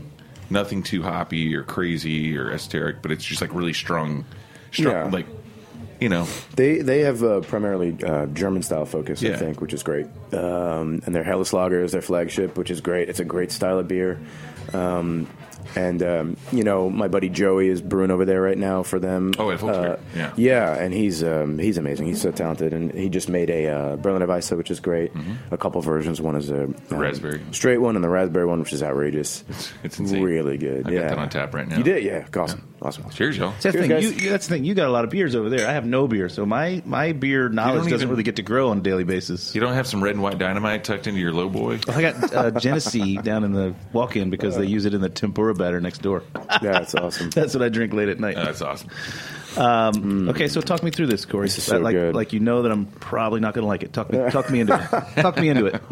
[0.50, 4.24] nothing too hoppy or crazy or esoteric, but it's just like really strong,
[4.72, 5.04] strong, Yeah.
[5.12, 5.26] like
[6.00, 9.82] you know, They they have uh, primarily uh, German style focus, I think, which is
[9.82, 10.06] great.
[10.32, 13.08] Um, and their Helles Lager is their flagship, which is great.
[13.08, 14.18] It's a great style of beer.
[14.72, 15.26] Um,
[15.76, 19.32] and um, you know, my buddy Joey is brewing over there right now for them.
[19.38, 20.32] Oh, at Folks Uh, Yeah.
[20.36, 22.06] yeah, and he's um, he's amazing.
[22.06, 25.12] He's so talented, and he just made a uh, Berliner Weisse, which is great.
[25.50, 26.20] A couple versions.
[26.20, 26.96] One is a um, Mm-hmm.
[26.98, 27.40] raspberry.
[27.52, 29.44] straight one, and the raspberry one, which is outrageous.
[29.48, 30.22] It's, it's insane.
[30.22, 30.86] really good.
[30.88, 31.76] I yeah, got that on tap right now.
[31.78, 32.26] You did, yeah.
[32.36, 33.08] Awesome, awesome.
[33.10, 33.50] Cheers, y'all.
[33.60, 33.88] That's the, thing.
[33.90, 34.02] guys.
[34.04, 34.64] You, you- that's the thing.
[34.64, 35.68] You got a lot of beers over there.
[35.68, 38.70] I have no beer, so my, my beer knowledge doesn't even- really get to grow
[38.70, 39.54] on a daily basis.
[39.54, 41.78] You don't have some red and white dynamite tucked into your low boy?
[41.88, 45.54] I got uh, Genesee down in the walk-in because they use it in the tempura
[45.60, 46.22] batter next door.
[46.34, 47.30] Yeah, that's awesome.
[47.34, 48.36] That's what I drink late at night.
[48.36, 48.90] That's awesome.
[50.28, 51.46] Okay, so talk me through this, Cory.
[51.46, 52.14] This is so like, good.
[52.14, 53.92] like you know that I'm probably not going to like it.
[53.92, 55.20] Talk me, talk me into it.
[55.22, 55.82] Talk me into it.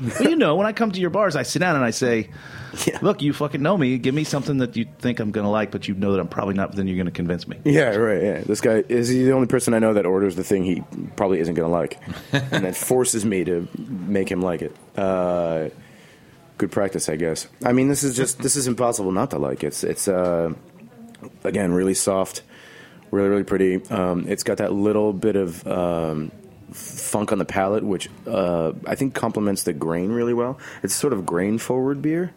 [0.00, 2.30] Well, you know, when I come to your bars, I sit down and I say,
[3.02, 3.98] "Look, you fucking know me.
[3.98, 6.28] Give me something that you think I'm going to like, but you know that I'm
[6.28, 6.74] probably not.
[6.76, 8.22] Then you're going to convince me." Yeah, right.
[8.22, 10.82] Yeah, this guy is he the only person I know that orders the thing he
[11.16, 11.98] probably isn't going to like,
[12.32, 14.76] and then forces me to make him like it.
[14.96, 15.70] Uh,
[16.58, 17.48] good practice, I guess.
[17.64, 19.64] I mean, this is just this is impossible not to like.
[19.64, 20.52] It's it's uh,
[21.44, 22.42] again really soft,
[23.10, 23.84] really really pretty.
[23.90, 26.30] Um, it's got that little bit of um,
[26.72, 30.58] funk on the palate, which uh, I think complements the grain really well.
[30.82, 32.32] It's sort of grain forward beer,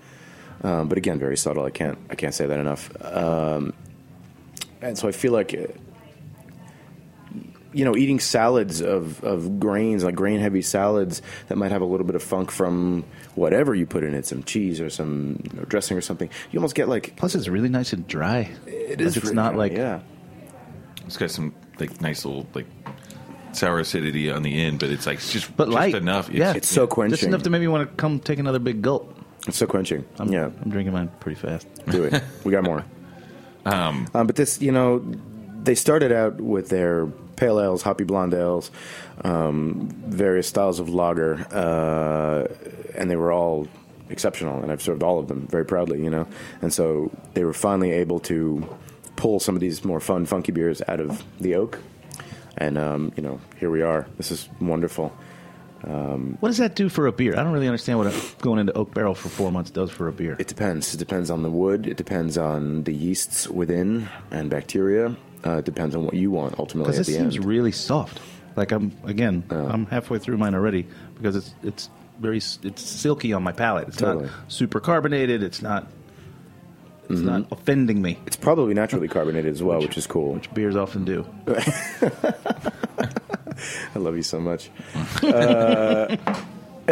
[0.64, 1.66] um, but again, very subtle.
[1.66, 2.90] I can't I can't say that enough.
[3.04, 3.74] Um,
[4.82, 5.68] and so I feel like, uh,
[7.72, 11.86] you know, eating salads of, of grains, like grain heavy salads that might have a
[11.86, 13.06] little bit of funk from
[13.36, 16.30] whatever you put in it, some cheese or some you know, dressing or something.
[16.52, 18.50] You almost get like Plus, it's really nice and dry.
[18.68, 19.18] it Like, is.
[19.18, 20.00] It's not dry, like yeah.
[21.06, 22.68] It's got some like nice little like
[23.54, 25.96] sour acidity on the end, but it's like it's just But just light.
[25.96, 26.30] enough.
[26.30, 26.54] Yeah.
[26.56, 27.12] It's so quenching.
[27.12, 29.18] just enough to make me want to come take another big gulp.
[29.48, 30.06] It's so quenching.
[30.20, 31.68] I'm, yeah, I'm drinking mine pretty fast.
[31.90, 32.24] do it.
[32.44, 32.86] We got more.
[33.64, 35.06] Um, but this, you know,
[35.62, 37.06] they started out with their
[37.42, 38.70] pale ales, hoppy blonde ales,
[39.24, 42.46] um, various styles of lager, uh,
[42.96, 43.68] and they were all
[44.12, 44.62] exceptional.
[44.62, 46.28] And I've served all of them very proudly, you know.
[46.62, 48.64] And so they were finally able to
[49.16, 51.80] pull some of these more fun, funky beers out of the oak.
[52.58, 54.06] And um, you know, here we are.
[54.18, 55.12] This is wonderful.
[56.40, 57.34] What does that do for a beer?
[57.34, 60.08] I don't really understand what a, going into oak barrel for four months does for
[60.08, 60.36] a beer.
[60.38, 60.94] It depends.
[60.94, 61.88] It depends on the wood.
[61.88, 65.16] It depends on the yeasts within and bacteria.
[65.44, 67.46] Uh, depends on what you want ultimately Because it seems end.
[67.46, 68.20] really soft.
[68.56, 73.42] Like I'm again, I'm halfway through mine already because it's it's very it's silky on
[73.44, 73.88] my palate.
[73.88, 74.26] It's Totally.
[74.26, 75.42] not super carbonated.
[75.42, 75.88] It's not
[77.10, 80.34] it's not offending me, it's probably naturally carbonated as well, which, is cool.
[80.34, 81.26] which beers often do.
[83.94, 84.70] I love you so much.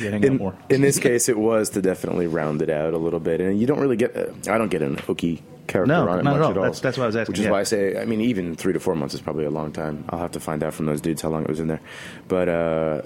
[0.00, 0.54] Getting In, more.
[0.70, 3.66] in this case, it was to definitely round it out a little bit, and you
[3.66, 4.16] don't really get.
[4.16, 6.50] uh, I don't get an oaky character No, on it not much at all.
[6.50, 6.62] at all.
[6.64, 7.50] That's- that's what I was asking, Which is yeah.
[7.52, 10.04] why I say, I mean, even three to four months is probably a long time.
[10.08, 11.80] I'll have to find out from those dudes how long it was in there.
[12.26, 13.02] But uh,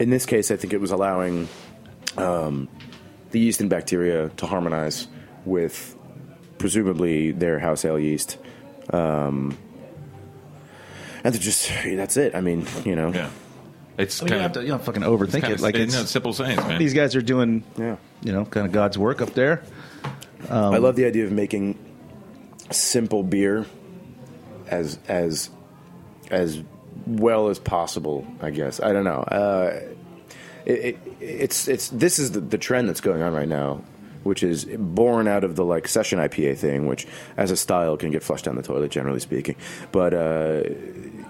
[0.00, 1.48] in this case, I think it was allowing
[2.18, 2.68] um,
[3.30, 5.08] the yeast and bacteria to harmonize
[5.44, 5.96] with
[6.58, 8.38] presumably their house ale yeast.
[8.90, 9.56] Um,
[11.22, 12.34] and to just that's it.
[12.34, 13.30] I mean, you know, Yeah.
[13.96, 15.54] It's I mean, you, don't kind have of to, you don't fucking overthink kind it.
[15.54, 16.78] of, Like it's, it's, no, simple science, man.
[16.80, 17.96] these guys are doing, yeah.
[18.22, 19.62] you know, kind of God's work up there.
[20.50, 21.78] I love the idea of making
[22.70, 23.66] simple beer
[24.68, 25.50] as as
[26.30, 26.62] as
[27.06, 28.26] well as possible.
[28.40, 29.20] I guess I don't know.
[29.20, 29.80] Uh,
[30.64, 33.82] it, it, it's it's this is the, the trend that's going on right now,
[34.22, 38.10] which is born out of the like session IPA thing, which as a style can
[38.10, 39.56] get flushed down the toilet, generally speaking.
[39.92, 40.62] But uh,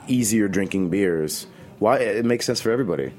[0.07, 1.47] easier drinking beers,
[1.79, 3.13] why it makes sense for everybody.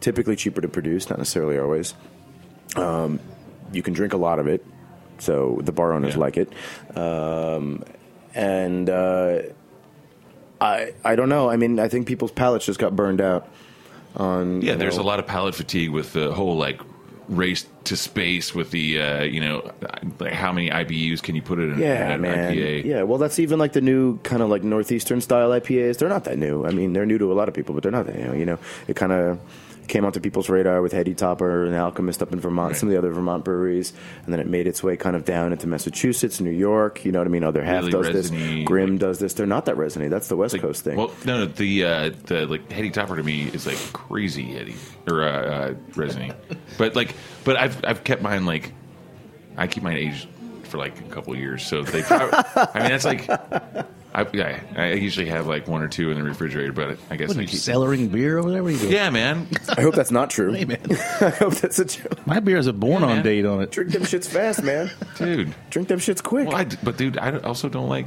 [0.00, 1.94] Typically cheaper to produce, not necessarily always.
[2.74, 3.20] Um,
[3.72, 4.64] you can drink a lot of it,
[5.20, 6.20] so the bar owners Yeah.
[6.20, 6.52] like it.
[6.96, 7.84] Um,
[8.34, 9.42] and uh,
[10.60, 11.48] I I don't know.
[11.50, 13.48] I mean, I think people's palates just got burned out.
[14.16, 16.80] On Yeah, there's know, a lot of palate fatigue with the whole like
[17.28, 19.70] race to space with the uh, you know
[20.18, 22.52] like how many IBUs can you put it in Yeah, an man.
[22.54, 22.84] IPA?
[22.84, 25.98] Yeah, well, that's even like the new kind of like northeastern style IPAs.
[25.98, 26.66] They're not that new.
[26.66, 28.36] I mean, they're new to a lot of people, but they're not that new.
[28.38, 29.38] You know, it kind of
[29.90, 32.76] came onto people's radar with Heady Topper and Alchemist up in Vermont, Right.
[32.78, 33.92] some of the other Vermont breweries,
[34.24, 37.04] and then it made its way kind of down into Massachusetts, New York.
[37.04, 37.44] You know what I mean?
[37.44, 38.64] Other half Really does resiny, this.
[38.66, 39.34] Grim like- does this.
[39.34, 40.08] They're not that resiny.
[40.08, 40.96] That's the West Like, Coast thing.
[40.96, 44.74] Well, no, no, the uh, the like heady topper to me is like crazy heady
[45.08, 46.32] or uh, uh, resiny,
[46.78, 48.72] but like, but I've I've kept mine like
[49.56, 50.28] I keep mine aged
[50.64, 52.02] for like a couple years, so they.
[52.02, 53.28] Probably, I mean, that's like.
[54.12, 57.28] I, yeah, I usually have like one or two in the refrigerator, but I guess
[57.28, 58.62] What are I you, keep, cellaring beer over there?
[58.62, 58.92] What are you doing?
[58.92, 59.46] yeah, man,
[59.76, 60.52] I hope that's not true.
[60.52, 60.80] Hey, man.
[61.20, 62.26] I hope that's a joke.
[62.26, 63.22] My beer has a born on man.
[63.24, 63.70] date on it.
[63.70, 64.90] Drink them shits fast, man.
[65.16, 65.54] dude.
[65.70, 66.48] Drink them shits quick.
[66.48, 68.06] Well, I, but dude, I also don't like.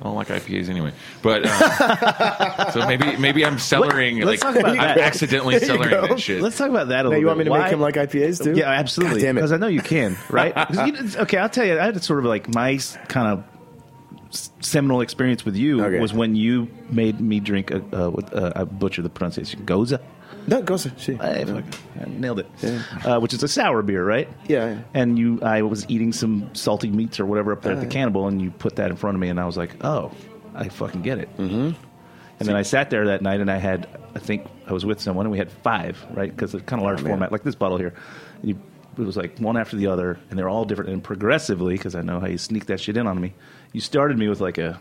[0.00, 4.60] I don't like IPAs anyway, but uh, so maybe maybe I'm cellaring Let's like talk
[4.60, 4.98] about I'm that.
[4.98, 6.06] accidentally cellaring go.
[6.08, 6.42] that shit.
[6.42, 7.50] Let's talk about that a Now little you want me bit.
[7.52, 8.52] to make him like IPAs too?
[8.54, 9.20] Yeah, absolutely.
[9.20, 9.40] God damn it.
[9.40, 10.54] Because I know you can, right?
[10.68, 11.78] 'Cause you- okay, I'll tell you.
[11.78, 13.44] I had sort of like my kind of
[14.60, 15.98] seminal experience with you Okay.
[16.00, 20.00] was when you made me drink a, uh, with, uh, I butchered the pronunciation, Goza.
[20.48, 20.92] No, go see.
[20.96, 21.14] see.
[21.14, 21.64] I, fucking-
[22.00, 22.46] I nailed it.
[23.04, 24.28] Uh, which is a sour beer, right?
[24.46, 24.78] Yeah, yeah.
[24.94, 28.28] And you, I was eating some salty meats or whatever up there at the cannibal,
[28.28, 30.12] and you put that in front of me, and I was like, oh,
[30.54, 31.36] I fucking get it.
[31.36, 31.72] Mm-hmm.
[32.38, 35.00] And then I sat there that night, and I had, I think I was with
[35.00, 36.30] someone, and we had five, right?
[36.30, 37.94] Because it's kind of large Oh, format, like this bottle here.
[38.42, 38.56] You,
[38.98, 40.90] it was like one after the other, and they're all different.
[40.90, 43.34] And progressively, because I know how you sneak that shit in on me,
[43.76, 44.80] you started me with like a,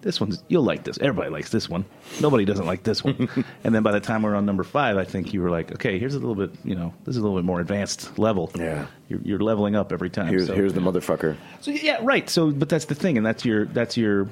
[0.00, 0.98] this one's you'll like this.
[0.98, 1.84] Everybody likes this one.
[2.20, 3.28] Nobody doesn't like this one.
[3.64, 6.00] and then by the time we're on number five, I think you were like, okay,
[6.00, 8.50] here's a little bit, you know, this is a little bit more advanced level.
[8.56, 8.86] Yeah.
[9.08, 10.26] you're, you're leveling up every time.
[10.26, 10.54] Here's so.
[10.56, 11.36] here's the motherfucker.
[11.60, 12.28] So yeah, right.
[12.28, 14.28] So, but that's the thing, and that's your that's your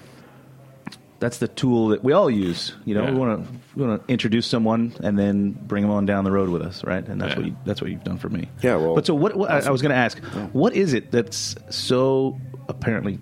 [1.21, 2.75] that's the tool that we all use.
[2.85, 3.13] You know, Yeah.
[3.13, 6.33] we want to we want to introduce someone and then bring them on down the
[6.33, 7.07] road with us, right?
[7.07, 7.39] And that's Yeah.
[7.39, 8.49] what you, that's what you've done for me.
[8.63, 9.37] Yeah, well, but so what?
[9.37, 10.19] what I, I was going to ask,
[10.53, 13.21] what is it that's so apparently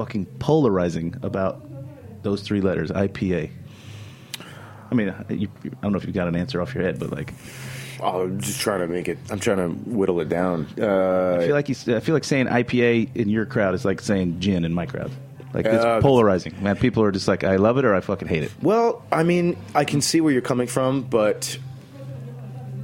[0.00, 1.62] fucking polarizing about
[2.22, 3.50] those three letters, IPA?
[4.90, 7.10] I mean, you, I don't know if you've got an answer off your head, but
[7.10, 7.34] like,
[8.02, 9.18] Oh, I'm just trying to make it.
[9.30, 10.66] I'm trying to whittle it down.
[10.80, 14.00] Uh, I feel like you, I feel like saying IPA in your crowd is like
[14.00, 15.10] saying gin in my crowd.
[15.52, 16.76] Like it's Uh, polarizing, man.
[16.76, 18.52] People are just like, I love it or I fucking hate it.
[18.62, 21.58] well, I mean, I can see where you're coming from, but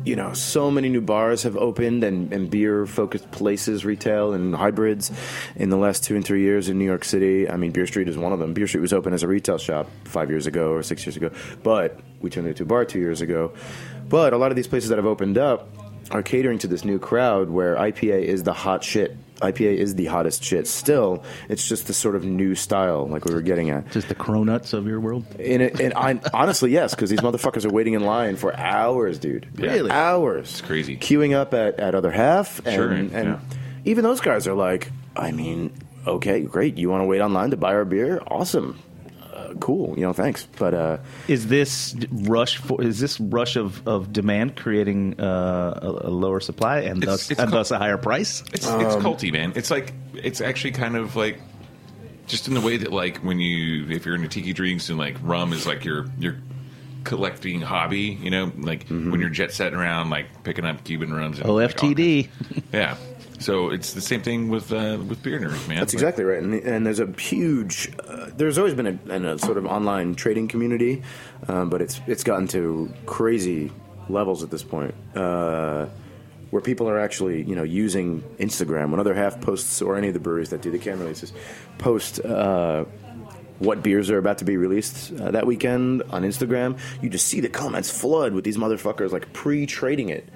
[0.07, 4.55] you know, so many new bars have opened and, and beer focused places, retail and
[4.55, 5.11] hybrids
[5.57, 7.51] in the last two and three years in New York City.
[7.51, 8.55] I mean, Beer Street is one of them.
[8.55, 11.33] Beer Street was open as a retail shop five years ago or six years ago,
[11.65, 13.53] but we turned it into a bar two years ago.
[14.09, 15.69] But a lot of these places that have opened up
[16.13, 19.17] are catering to this new crowd where IPA is the hot shit.
[19.37, 20.67] IPA is the hottest shit.
[20.67, 23.91] Still, it's just the sort of new style, like we were getting at.
[23.91, 25.25] Just the cronuts of your world.
[25.39, 29.19] And, it, and I, honestly, yes, because these motherfuckers are waiting in line for hours,
[29.19, 29.49] dude.
[29.59, 29.91] Really?
[29.91, 30.51] Hours.
[30.51, 30.97] It's crazy.
[30.97, 32.65] Queuing up at, at other half.
[32.65, 33.41] And, Sure, and yeah.
[33.85, 35.73] even those guys are like, I mean,
[36.07, 36.79] okay, great.
[36.79, 38.21] You want to wait online to buy our beer?
[38.27, 38.79] Awesome.
[39.61, 39.95] Cool.
[39.97, 40.47] You know, thanks.
[40.59, 42.83] But uh, Is this rush for?
[42.83, 47.31] Is this rush of, of demand creating uh, a, a lower supply and It's- thus
[47.31, 48.43] it's and co- thus a higher price?
[48.53, 49.53] It's it's culty, man.
[49.57, 51.41] It's like it's actually kind of like
[52.27, 55.17] just in the way that like when you if you're into tiki drinks and like
[55.23, 56.37] rum is like your your
[57.05, 61.39] collecting hobby, you know, like when you're jet setting around, like picking up Cuban rums.
[61.39, 62.29] And, like, OFTD.
[62.29, 62.97] kinds- yeah.
[63.39, 65.79] So it's the same thing with uh, with beer nerds, man.
[65.79, 67.93] That's exactly right, and, and there's a huge.
[68.07, 71.03] Uh, there's always been a, a sort of online trading community,
[71.49, 73.71] um, but it's it's gotten to crazy
[74.09, 75.87] levels at this point, uh,
[76.51, 80.15] where people are actually you know using Instagram when other half posts or any of
[80.15, 81.33] the breweries that do the can releases
[81.79, 82.21] post.
[82.21, 82.85] Uh,
[83.59, 86.79] what beers are about to be released uh, that weekend on Instagram?
[87.01, 90.29] You just see the comments flood with these motherfuckers like pre-trading it.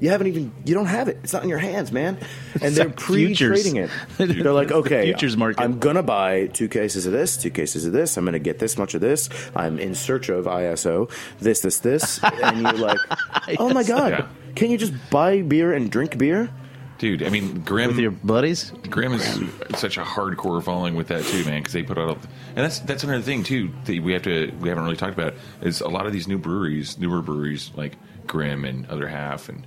[0.00, 1.18] You haven't even you don't have it.
[1.22, 2.18] It's not in your hands, man.
[2.60, 3.90] And they're like pre-trading it.
[4.18, 5.62] They're like, It's the okay, futures market.
[5.62, 8.16] I'm gonna buy two cases of this, two cases of this.
[8.16, 9.28] I'm gonna get this much of this.
[9.54, 12.98] I'm in search of ISO, this, this, this, and you're like,
[13.58, 14.26] oh my god, Yeah.
[14.56, 16.50] can you just buy beer and drink beer?
[16.98, 17.22] dude.
[17.22, 18.70] I mean, Grim with your buddies.
[18.88, 19.40] Grimm is
[19.76, 21.60] such a hardcore following with that too, man.
[21.60, 22.16] Because they put out,
[22.48, 25.34] and that's that's another thing too that we have to we haven't really talked about
[25.60, 29.66] is a lot of these new breweries, newer breweries like Grimm and Other Half and.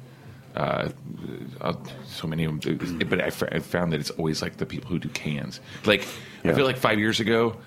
[0.57, 0.89] Uh,
[1.61, 1.73] uh,
[2.07, 4.89] so many of them, but I, f- I found that it's always like the people
[4.89, 5.59] who do cans.
[5.85, 6.01] Like
[6.43, 7.57] I feel like five years ago,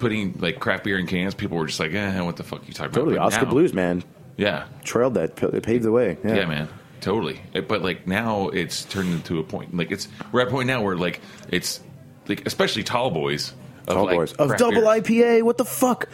[0.00, 2.64] putting like craft beer in cans, people were just like, "Eh, what the fuck are
[2.66, 4.02] you talking Totally, about?" But Oskar now- Blues, man,
[4.36, 6.18] yeah, trailed that, paved the way.
[6.24, 6.68] Yeah, yeah, man,
[7.00, 7.40] totally.
[7.52, 9.76] It- but like now, it's turned into a point.
[9.76, 11.20] Like it's we're at a point now where like
[11.50, 11.80] it's
[12.26, 13.52] like especially tall boys,
[13.86, 15.00] of, Tall like, boys of double beer.
[15.02, 15.42] IPA.
[15.42, 16.08] What the fuck?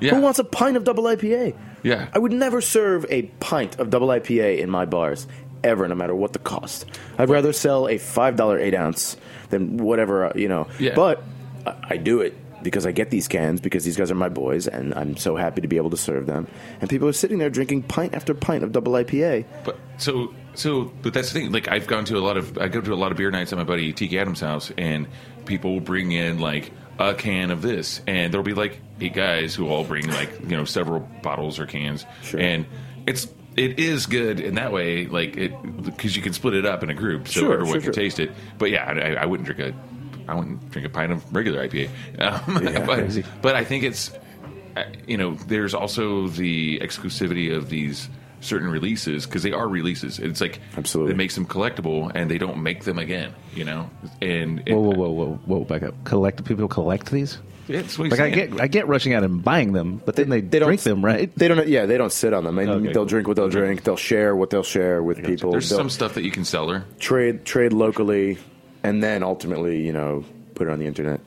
[0.00, 0.14] Yeah.
[0.14, 1.54] Who wants a pint of double IPA?
[1.82, 2.08] Yeah.
[2.12, 5.26] I would never serve a pint of double IPA in my bars
[5.66, 6.86] ever, no matter what the cost.
[7.18, 9.16] I'd rather sell a five dollar eight ounce
[9.50, 10.68] than whatever uh, you know.
[10.78, 10.94] Yeah.
[10.94, 11.22] But
[11.66, 14.66] I, I do it because I get these cans because these guys are my boys,
[14.66, 16.48] and I'm so happy to be able to serve them.
[16.80, 19.44] And people are sitting there drinking pint after pint of double IPA.
[19.64, 21.52] But so so, but that's the thing.
[21.52, 23.52] Like I've gone to a lot of I go to a lot of beer nights
[23.52, 25.06] at my buddy Tiki Adams' house, and
[25.44, 29.54] people will bring in like a can of this, and there'll be like eight guys
[29.54, 32.40] who all bring like you know several bottles or cans, Sure.
[32.40, 32.64] and
[33.06, 33.26] it's
[33.56, 35.52] it is good in that way, like it
[35.84, 37.92] because you can split it up in a group, so Sure, everyone sure, can sure.
[37.92, 38.30] taste it.
[38.58, 41.88] But yeah, I, I wouldn't drink a I wouldn't drink a pint of regular IPA.
[42.18, 44.10] Um, Yeah, but, but I think it's
[45.06, 48.08] you know there's also the exclusivity of these
[48.40, 50.18] certain releases because they are releases.
[50.18, 51.12] It's like Absolutely.
[51.14, 53.32] it makes them collectible, and they don't make them again.
[53.54, 53.90] You know,
[54.20, 55.64] and Whoa, whoa, whoa, whoa, whoa!
[55.64, 55.94] Back up.
[56.04, 57.38] Collect people collect these.
[57.68, 60.40] Yeah, that's Like I get, I get rushing out and buying them, but then they,
[60.40, 61.34] they drink them, right?
[61.36, 61.66] They don't.
[61.66, 62.58] Yeah, they don't sit on them.
[62.58, 63.04] And Okay, they'll cool.
[63.06, 63.82] drink what they'll drink.
[63.82, 65.50] They'll share what they'll share with people.
[65.50, 66.84] There's They'll some stuff that you can sell her.
[67.00, 68.38] trade trade locally,
[68.84, 70.24] and then ultimately, you know,
[70.54, 71.20] put it on the internet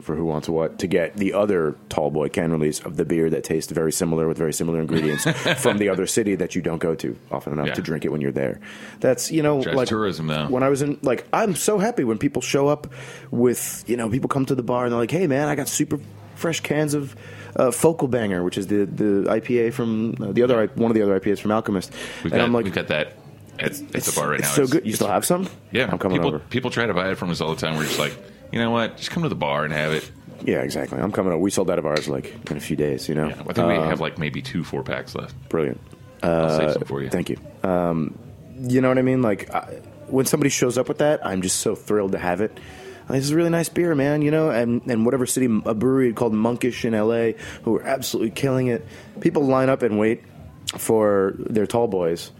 [0.00, 3.28] for who wants what to get the other tall boy can release of the beer
[3.30, 5.24] that tastes very similar with very similar ingredients
[5.60, 7.74] from the other city that you don't go to often enough Yeah.
[7.74, 8.60] to drink it when you're there.
[9.00, 10.46] That's you know Drives like tourism, though.
[10.48, 12.86] When I was in like I'm so happy when people show up
[13.30, 15.68] with you know people come to the bar and they're like, hey man, I got
[15.68, 15.98] super
[16.34, 17.16] fresh cans of.
[17.58, 21.00] Uh, Focal Banger, which is the, the IPA from uh, the other one of the
[21.00, 21.90] other IPAs from Alchemist,
[22.22, 23.14] We've and got I'm like, we've got that
[23.58, 24.54] at, at the bar right it's now.
[24.56, 24.86] so It's- good.
[24.86, 25.48] You still have some?
[25.72, 26.38] Yeah, I'm coming people, over.
[26.50, 27.74] People try to buy it from us all the time.
[27.78, 28.12] We're just like,
[28.52, 28.96] you know what?
[28.96, 30.10] Just come to the bar and have it.
[30.44, 30.98] Yeah, exactly.
[30.98, 31.32] I'm coming.
[31.32, 31.40] up.
[31.40, 33.08] We sold out of ours like in a few days.
[33.08, 35.34] You know, Yeah, I think we Uh, have like maybe two four packs left.
[35.48, 35.80] brilliant.
[36.22, 37.08] I'll save Uh, some for you.
[37.10, 37.36] Thank you.
[37.62, 38.18] Um,
[38.60, 39.22] you know what I mean?
[39.22, 42.52] Like I, when somebody shows up with that, I'm just so thrilled to have it.
[43.08, 44.22] Like, this is a really nice beer, man.
[44.22, 47.34] You know, and and whatever city, a brewery called Monkish in L.A.
[47.64, 48.84] who are absolutely killing it.
[49.20, 50.22] People line up and wait
[50.76, 52.30] for their tall boys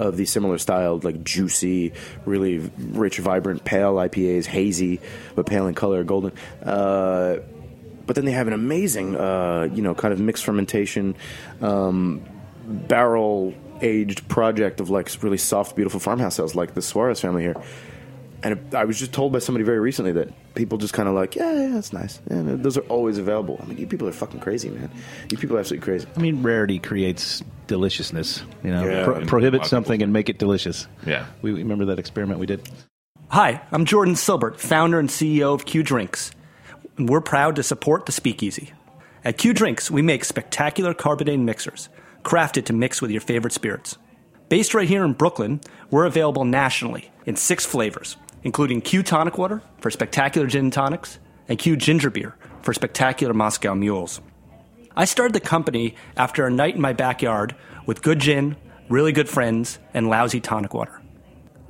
[0.00, 1.92] of the similar styled, like juicy,
[2.24, 4.98] really rich, vibrant, pale IPAs, hazy
[5.36, 6.32] but pale in color, golden.
[6.62, 7.36] Uh,
[8.06, 11.14] but then they have an amazing, uh, you know, kind of mixed fermentation,
[11.60, 12.22] um,
[12.66, 17.56] barrel aged project of like really soft, beautiful farmhouse ales, like the Suarez family here.
[18.42, 21.36] And I was just told by somebody very recently that people just kind of like,
[21.36, 22.20] yeah, yeah, that's nice.
[22.30, 23.58] And those are always available.
[23.62, 24.90] I mean, you people are fucking crazy, man.
[25.30, 26.06] You people are absolutely crazy.
[26.16, 28.42] I mean, rarity creates deliciousness.
[28.64, 29.04] You know, Yeah.
[29.04, 30.86] Pro- And prohibit something and make it delicious.
[31.06, 31.26] Yeah.
[31.42, 32.66] we we remember that experiment we did.
[33.28, 36.30] Hi, I'm Jordan Silbert, founder and CEO of Q Drinks.
[36.98, 38.72] We're proud to support the Speakeasy.
[39.24, 41.90] At Q Drinks, we make spectacular carbonated mixers,
[42.24, 43.98] crafted to mix with your favorite spirits.
[44.48, 45.60] Based right here in Brooklyn,
[45.90, 51.18] we're available nationally in six flavors, including Q Tonic Water for spectacular gin tonics,
[51.48, 54.20] and Q Ginger Beer for spectacular Moscow mules.
[54.96, 57.54] I started the company after a night in my backyard
[57.86, 58.56] with good gin,
[58.88, 61.00] really good friends, and lousy tonic water.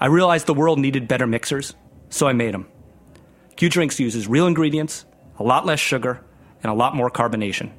[0.00, 1.74] I realized the world needed better mixers,
[2.08, 2.66] so I made them.
[3.56, 5.04] Q Drinks uses real ingredients,
[5.38, 6.24] a lot less sugar,
[6.62, 7.70] and a lot more carbonation.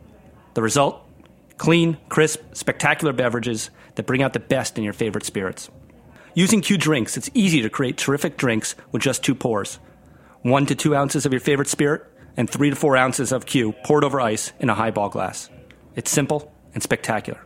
[0.54, 1.02] The result?
[1.58, 5.70] Clean, crisp, spectacular beverages that bring out the best in your favorite spirits.
[6.34, 9.80] Using Q Drinks, it's easy to create terrific drinks with just two pours.
[10.44, 12.04] One to two ounces of your favorite spirit,
[12.38, 15.50] and three to four ounces of Q poured over ice in a highball glass.
[15.94, 17.42] It's simple and spectacular.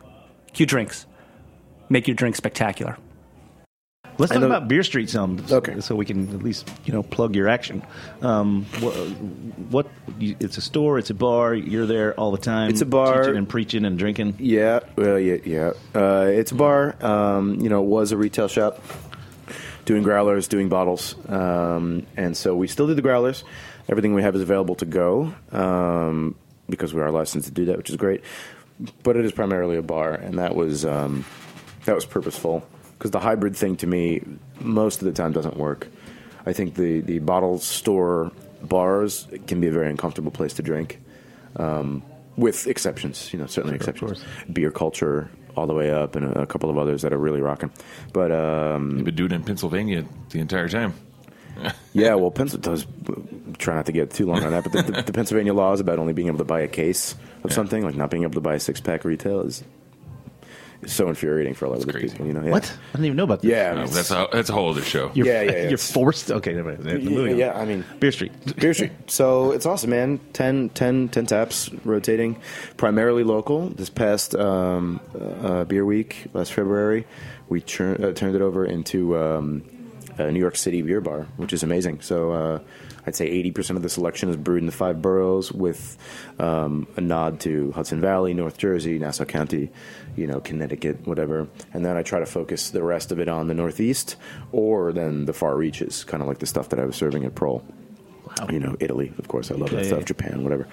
[0.52, 1.06] Q Drinks.
[1.88, 2.96] Make your drink spectacular.
[4.18, 5.80] Let's talk about Beer Street some, Okay.
[5.80, 7.82] so we can at least you know plug your action.
[8.22, 8.94] Um, what,
[9.70, 9.86] what
[10.18, 11.54] you, it's a store, it's a bar.
[11.54, 12.70] You're there all the time.
[12.70, 13.22] It's a bar.
[13.22, 14.36] teaching and preaching and drinking.
[14.38, 15.72] Yeah, well, yeah, yeah.
[15.94, 16.96] Uh, it's a bar.
[17.04, 18.82] Um, you know, it was a retail shop,
[19.84, 23.44] doing growlers, doing bottles, um, and so we still do the growlers.
[23.88, 26.34] Everything we have is available to go um,
[26.68, 28.22] because we are licensed to do that, which is great.
[29.02, 31.24] But it is primarily a bar, and that was um,
[31.84, 32.66] that was purposeful
[32.98, 34.22] because the hybrid thing to me
[34.60, 35.88] most of the time doesn't work.
[36.46, 38.32] I think the the bottle store
[38.62, 41.00] bars can be a very uncomfortable place to drink
[41.56, 42.02] um,
[42.36, 44.24] with exceptions, you know, certainly exceptions.
[44.52, 47.40] Beer culture all the way up, and a, a couple of others that are really
[47.40, 47.70] rocking.
[48.12, 50.94] But um, You've been doing it in Pennsylvania the entire time.
[51.94, 52.86] yeah, well, Pennsylvania does
[53.58, 55.98] try not to get too long on that, but the, the, the Pennsylvania laws about
[55.98, 58.54] only being able to buy a case of something, like not being able to buy
[58.54, 59.64] a six pack retail, is, is
[60.86, 62.08] so infuriating for a lot of the crazy.
[62.10, 62.26] people.
[62.26, 62.50] You know, yeah.
[62.50, 62.64] What?
[62.88, 63.50] I didn't even know about this.
[63.50, 65.10] Yeah, I No, mean, that's a that's a whole other show.
[65.14, 65.68] You're, Yeah, yeah, yeah.
[65.68, 66.30] You're forced.
[66.30, 66.84] Okay, never mind.
[66.84, 67.38] Yeah, Moving on.
[67.38, 68.32] yeah, I mean- Beer Street.
[68.56, 68.92] Beer Street.
[69.06, 70.20] So it's awesome, man.
[70.32, 72.36] 10, 10, 10 taps rotating,
[72.76, 73.68] primarily local.
[73.70, 75.00] This past um,
[75.42, 77.06] uh, beer week, last February,
[77.48, 79.62] we chur- uh, turned it over into um,
[80.18, 82.00] a New York City beer bar, which is amazing.
[82.00, 82.58] So uh,
[83.06, 85.96] I'd say 80% of the selection is brewed in the five boroughs with
[86.40, 89.70] um, a nod to Hudson Valley, North Jersey, Nassau County,
[90.16, 91.48] you know, Connecticut, whatever.
[91.72, 94.16] And then I try to focus the rest of it on the Northeast
[94.52, 97.34] or then the far reaches, kind of like the stuff that I was serving at
[97.34, 97.62] Prol
[98.50, 99.50] you know, Italy, of course.
[99.50, 100.04] I love Yeah, that stuff.
[100.04, 100.68] Japan, whatever.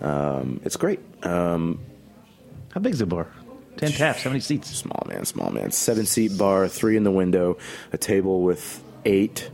[0.00, 1.00] Um, it's great.
[1.24, 1.80] Um,
[2.70, 3.26] How big's the bar?
[3.76, 4.22] Ten taps.
[4.22, 4.70] How many seats?
[4.70, 5.72] small man, small man.
[5.72, 7.58] Seven seat bar, three in the window,
[7.92, 9.50] a table with eight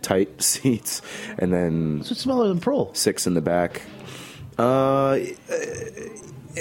[0.00, 1.02] tight seats,
[1.38, 2.96] and then So it's smaller than Prol.
[2.96, 3.82] six in the back.
[4.56, 5.18] Uh,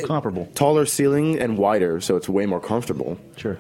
[0.04, 0.48] Comparable.
[0.56, 3.58] taller ceiling and wider, so it's way more comfortable Sure.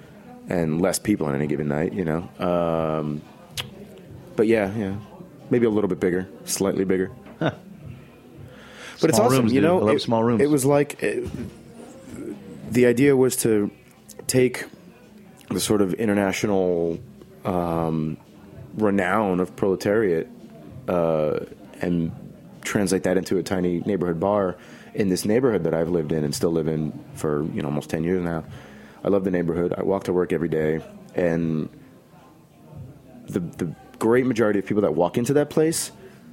[0.49, 1.93] and less people on any given night.
[1.93, 2.29] You know.
[2.39, 3.21] Um,
[4.35, 4.95] but yeah, yeah,
[5.49, 7.11] maybe a little bit bigger, slightly bigger.
[7.39, 7.51] Huh.
[9.01, 9.87] But it's Small awesome, rooms, you know.
[9.89, 10.41] It, small rooms.
[10.41, 11.27] It was like uh
[12.71, 13.71] the idea was to
[14.27, 14.65] take
[15.49, 16.99] the sort of international
[17.45, 18.17] um,
[18.75, 20.27] renown of proletariat
[20.87, 21.39] uh,
[21.81, 22.11] and
[22.63, 24.57] translate that into a tiny neighborhood bar
[24.95, 27.89] in this neighborhood that I've lived in and still live in for you know almost
[27.89, 28.43] ten years now.
[29.03, 29.73] I love the neighborhood.
[29.77, 30.79] I walk to work every day,
[31.13, 31.69] and
[33.27, 35.91] the the great majority of people that walk into that place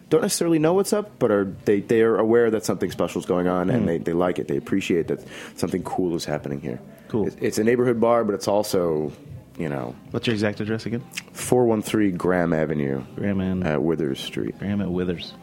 [0.09, 3.25] don't necessarily know what's up, but are they, they are aware that something special is
[3.27, 3.75] going on, Hmm.
[3.75, 4.47] and they, they like it.
[4.47, 5.25] They appreciate that
[5.57, 6.81] something cool is happening here.
[7.09, 7.29] Cool.
[7.29, 9.13] It's, it's a neighborhood bar, but it's also
[9.59, 11.03] you know What's your exact address again?
[11.33, 14.59] four one three Graham Avenue, Graham and at Withers Street.
[14.59, 15.35] Graham at Withers.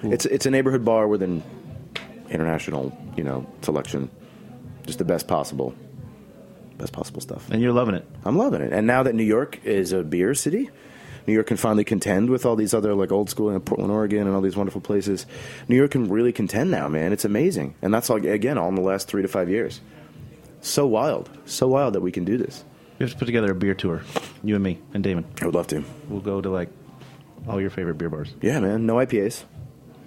[0.00, 0.12] Cool.
[0.12, 1.42] It's it's a neighborhood bar with an
[2.30, 4.10] international you know selection,
[4.86, 5.74] just the best possible,
[6.78, 7.48] best possible stuff.
[7.50, 8.06] and you're loving it.
[8.24, 8.72] I'm loving it.
[8.72, 10.70] And now that New York is a beer city,
[11.26, 14.26] New York can finally contend with all these other like old school in Portland, Oregon,
[14.26, 15.26] and all these wonderful places.
[15.68, 17.12] New York can really contend now, man.
[17.12, 19.80] It's amazing, and that's all again all in the last three to five years.
[20.60, 22.64] So wild, so wild that we can do this.
[22.98, 24.02] We have to put together a beer tour.
[24.42, 25.26] You and me and Damon.
[25.42, 25.84] I would love to.
[26.08, 26.70] We'll go to like
[27.46, 28.34] all your favorite beer bars.
[28.40, 28.86] Yeah, man.
[28.86, 29.44] No IPAs.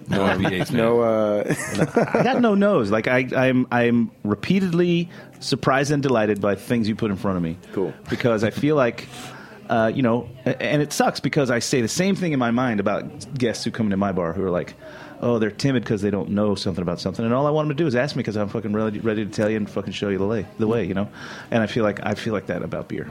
[0.08, 0.72] No IPAs.
[0.72, 1.00] No.
[1.00, 1.54] Uh,
[2.14, 2.90] I got no nose.
[2.90, 5.08] Like I, I'm, I'm repeatedly
[5.40, 7.58] surprised and delighted by things you put in front of me.
[7.72, 7.92] Cool.
[8.08, 9.08] Because I feel like,
[9.68, 12.80] uh, you know, and it sucks because I say the same thing in my mind
[12.80, 14.74] about guests who come into my bar who are like,
[15.20, 17.76] oh, they're timid because they don't know something about something, and all I want them
[17.76, 19.92] to do is ask me because I'm fucking ready, ready to tell you and fucking
[19.92, 21.08] show you the way, the way, you know.
[21.50, 23.08] And I feel like I feel like that about beer.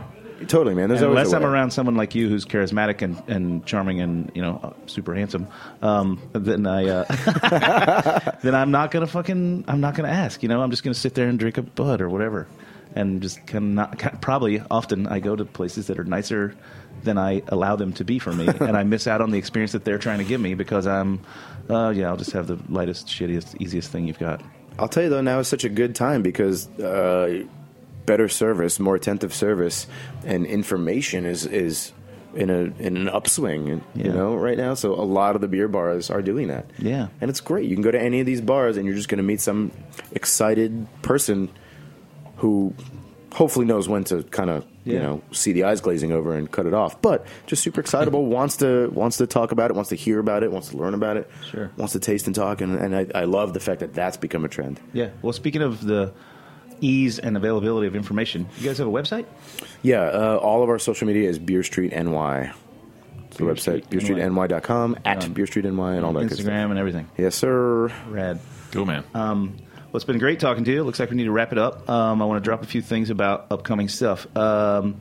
[0.48, 0.90] Totally, man.
[0.90, 4.42] There's And unless I'm around someone like you who's charismatic and, and charming and you
[4.42, 5.48] know super handsome,
[5.82, 10.42] um, then I uh, then I'm not gonna fucking I'm not gonna ask.
[10.44, 12.48] You know, I'm just gonna sit there and drink a bud or whatever,
[12.96, 16.56] and just can not probably often I go to places that are nicer
[17.04, 19.72] than I allow them to be for me, and I miss out on the experience
[19.72, 21.22] that they're trying to give me because I'm
[21.70, 24.42] uh, yeah I'll just have the lightest, shittiest, easiest thing you've got.
[24.78, 27.44] I'll tell you though, now is such a good time because uh,
[28.06, 29.88] better service, more attentive service,
[30.26, 31.92] and information is is
[32.36, 33.82] in a in an upswing.
[33.96, 34.74] You know, right now.
[34.76, 36.70] So a lot of the beer bars are doing that.
[36.78, 37.08] Yeah.
[37.22, 37.68] and it's great.
[37.70, 39.72] You can go to any of these bars, and you're just going to meet some
[40.12, 41.50] excited person
[42.38, 42.74] who
[43.34, 46.66] hopefully knows when to kind of you know see the eyes glazing over and cut
[46.66, 47.02] it off.
[47.02, 50.44] But just super excitable, wants to wants to talk about it, wants to hear about
[50.44, 51.70] it, wants to learn about it, Sure.
[51.78, 54.46] wants to taste and talk, and, and I, I love the fact that that's become
[54.46, 54.80] a trend.
[54.94, 55.10] Yeah.
[55.22, 56.14] Well, speaking of the
[56.82, 59.26] ease and availability of information, you guys have a website?
[59.82, 62.52] Yeah, uh, all of our social media is Beer Street NY.
[63.28, 66.38] It's the Beer website, Street beerstreetny.com, at Um, Beer Street NY, and all that good
[66.38, 66.46] stuff.
[66.48, 67.08] Instagram and everything.
[67.18, 67.92] Yes, sir.
[68.10, 68.40] Rad.
[68.72, 69.04] Cool, man.
[69.14, 69.56] Um,
[69.92, 70.84] well, it's been great talking to you.
[70.84, 71.90] Looks like we need to wrap it up.
[71.90, 74.28] Um, I want to drop a few things about upcoming stuff.
[74.38, 74.98] Um,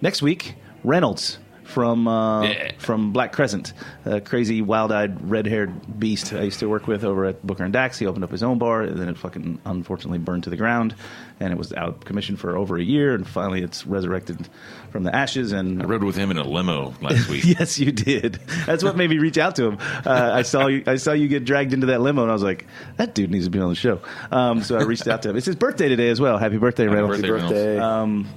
[0.00, 0.54] next week,
[0.84, 1.38] Reynolds
[1.70, 2.72] from uh, Yeah.
[2.78, 3.72] from Black Crescent,
[4.04, 7.98] a crazy, wild-eyed, red-haired beast I used to work with over at Booker and Dax.
[7.98, 10.94] He opened up his own bar, and then it fucking unfortunately burned to the ground,
[11.38, 14.48] and it was out of commission for over a year, and finally it's resurrected
[14.90, 15.52] from the ashes.
[15.52, 17.44] And I rode with him in a limo last week.
[17.60, 18.34] Yes, you did.
[18.66, 19.78] That's what made me reach out to him.
[20.06, 20.82] Uh, I saw you.
[20.86, 22.66] I saw you get dragged into that limo, and I was like,
[22.96, 24.00] "That dude needs to be on the show."
[24.30, 25.36] Um, so I reached out to him.
[25.36, 26.38] It's his birthday today as well.
[26.38, 27.16] Happy birthday, Reynolds!
[27.16, 27.52] birthday, Reynolds.
[27.52, 27.78] Birthday.
[27.78, 28.28] Um,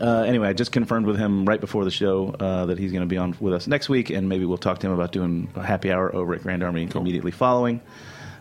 [0.00, 3.02] uh, anyway, I just confirmed with him right before the show uh, that he's going
[3.02, 5.48] to be on with us next week, and maybe we'll talk to him about doing
[5.54, 7.80] a happy hour over at Grand Army immediately following.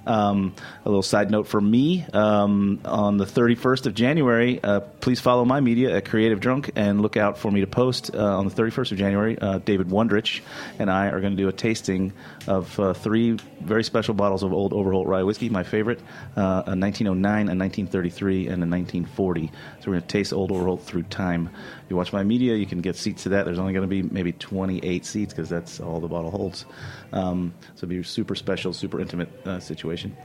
[0.07, 0.55] Um,
[0.85, 5.43] a little side note for me um, on the 31st of January, uh, please follow
[5.43, 8.53] my media at Creative Drunk and look out for me to post uh, on the
[8.53, 9.37] 31st of January.
[9.37, 10.41] Uh, David Wondrich
[10.79, 12.13] and I are going to do a tasting
[12.47, 15.99] of uh, three very special bottles of Old Overholt Rye whiskey, my favorite
[16.37, 19.47] uh, a 1909, a 1933, and a 1940.
[19.47, 19.51] So
[19.87, 21.49] we're going to taste Old Overholt through time.
[21.83, 23.45] If you watch my media, you can get seats to that.
[23.45, 26.65] There's only going to be maybe 28 seats because that's all the bottle holds.
[27.11, 29.59] Um, so it'll be super special, super intimate uh,
[29.97, 30.17] situation.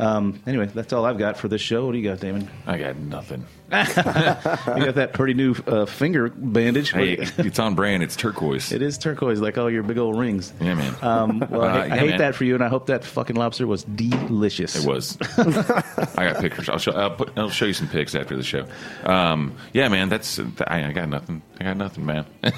[0.00, 1.84] Um, anyway, that's all I've got for this show.
[1.86, 2.48] What do you got, Damon?
[2.66, 3.44] I got nothing.
[3.68, 6.90] You got that pretty new uh, finger bandage.
[6.92, 8.02] Hey, it's on brand.
[8.02, 8.70] It's turquoise.
[8.72, 10.52] It is turquoise, like all your big old rings.
[10.60, 10.94] Yeah, man.
[11.02, 12.18] Um, well, I, Uh, I yeah, hate man.
[12.18, 14.76] that for you, and I hope that fucking lobster was delicious.
[14.76, 15.18] It was.
[15.36, 16.68] I got pictures.
[16.70, 16.92] I'll show.
[16.92, 18.66] I'll, put, I'll show you some pics after the show.
[19.04, 20.08] Um, yeah, man.
[20.08, 20.38] That's.
[20.66, 21.42] I, I got nothing.
[21.60, 22.24] I got nothing, man.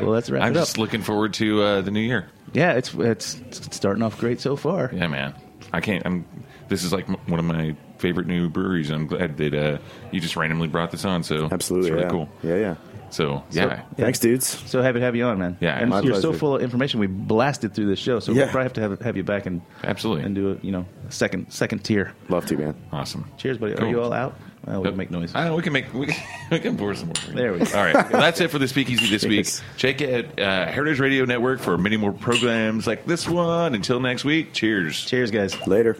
[0.00, 0.62] Well, let's wrap I'm it up.
[0.62, 2.28] just looking forward to uh, the new year.
[2.52, 4.90] Yeah, it's, it's it's starting off great so far.
[4.92, 5.34] Yeah, man.
[5.76, 6.04] I can't.
[6.06, 6.24] I'm.
[6.68, 8.90] This is like m- one of my favorite new breweries.
[8.90, 9.78] I'm glad that uh,
[10.10, 11.22] you just randomly brought this on.
[11.22, 11.88] So Absolutely.
[11.88, 12.10] it's really yeah.
[12.10, 12.28] cool.
[12.42, 12.74] Yeah, yeah.
[13.10, 14.46] So yeah, Thanks, dudes.
[14.68, 15.56] So happy to have you on, man.
[15.60, 16.98] Yeah, and my you're so full of information.
[16.98, 18.42] We blasted through this show, so Yeah.
[18.44, 20.24] we'll probably have to have, have you back and Absolutely.
[20.24, 22.12] and do a you know a second second tier.
[22.28, 22.74] Love to, man.
[22.92, 23.30] awesome.
[23.36, 23.74] Cheers, buddy.
[23.76, 24.36] Are you all out?
[24.66, 25.32] Well, we can make noise.
[25.34, 26.06] I know we can make we,
[26.50, 27.34] we can pour some more.
[27.34, 27.78] There we go.
[27.78, 29.48] All right, well, that's it for the Speakeasy this week.
[29.76, 33.74] Check out uh, Heritage Radio Network for many more programs like this one.
[33.74, 35.04] Until next week, cheers.
[35.04, 35.66] Cheers, guys.
[35.66, 35.96] Later.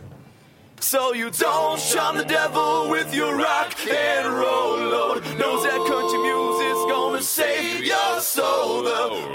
[0.81, 5.23] So you don't charm the devil with your rock and roll load.
[5.39, 8.83] Knows that country music's gonna save your soul.
[8.83, 9.35] The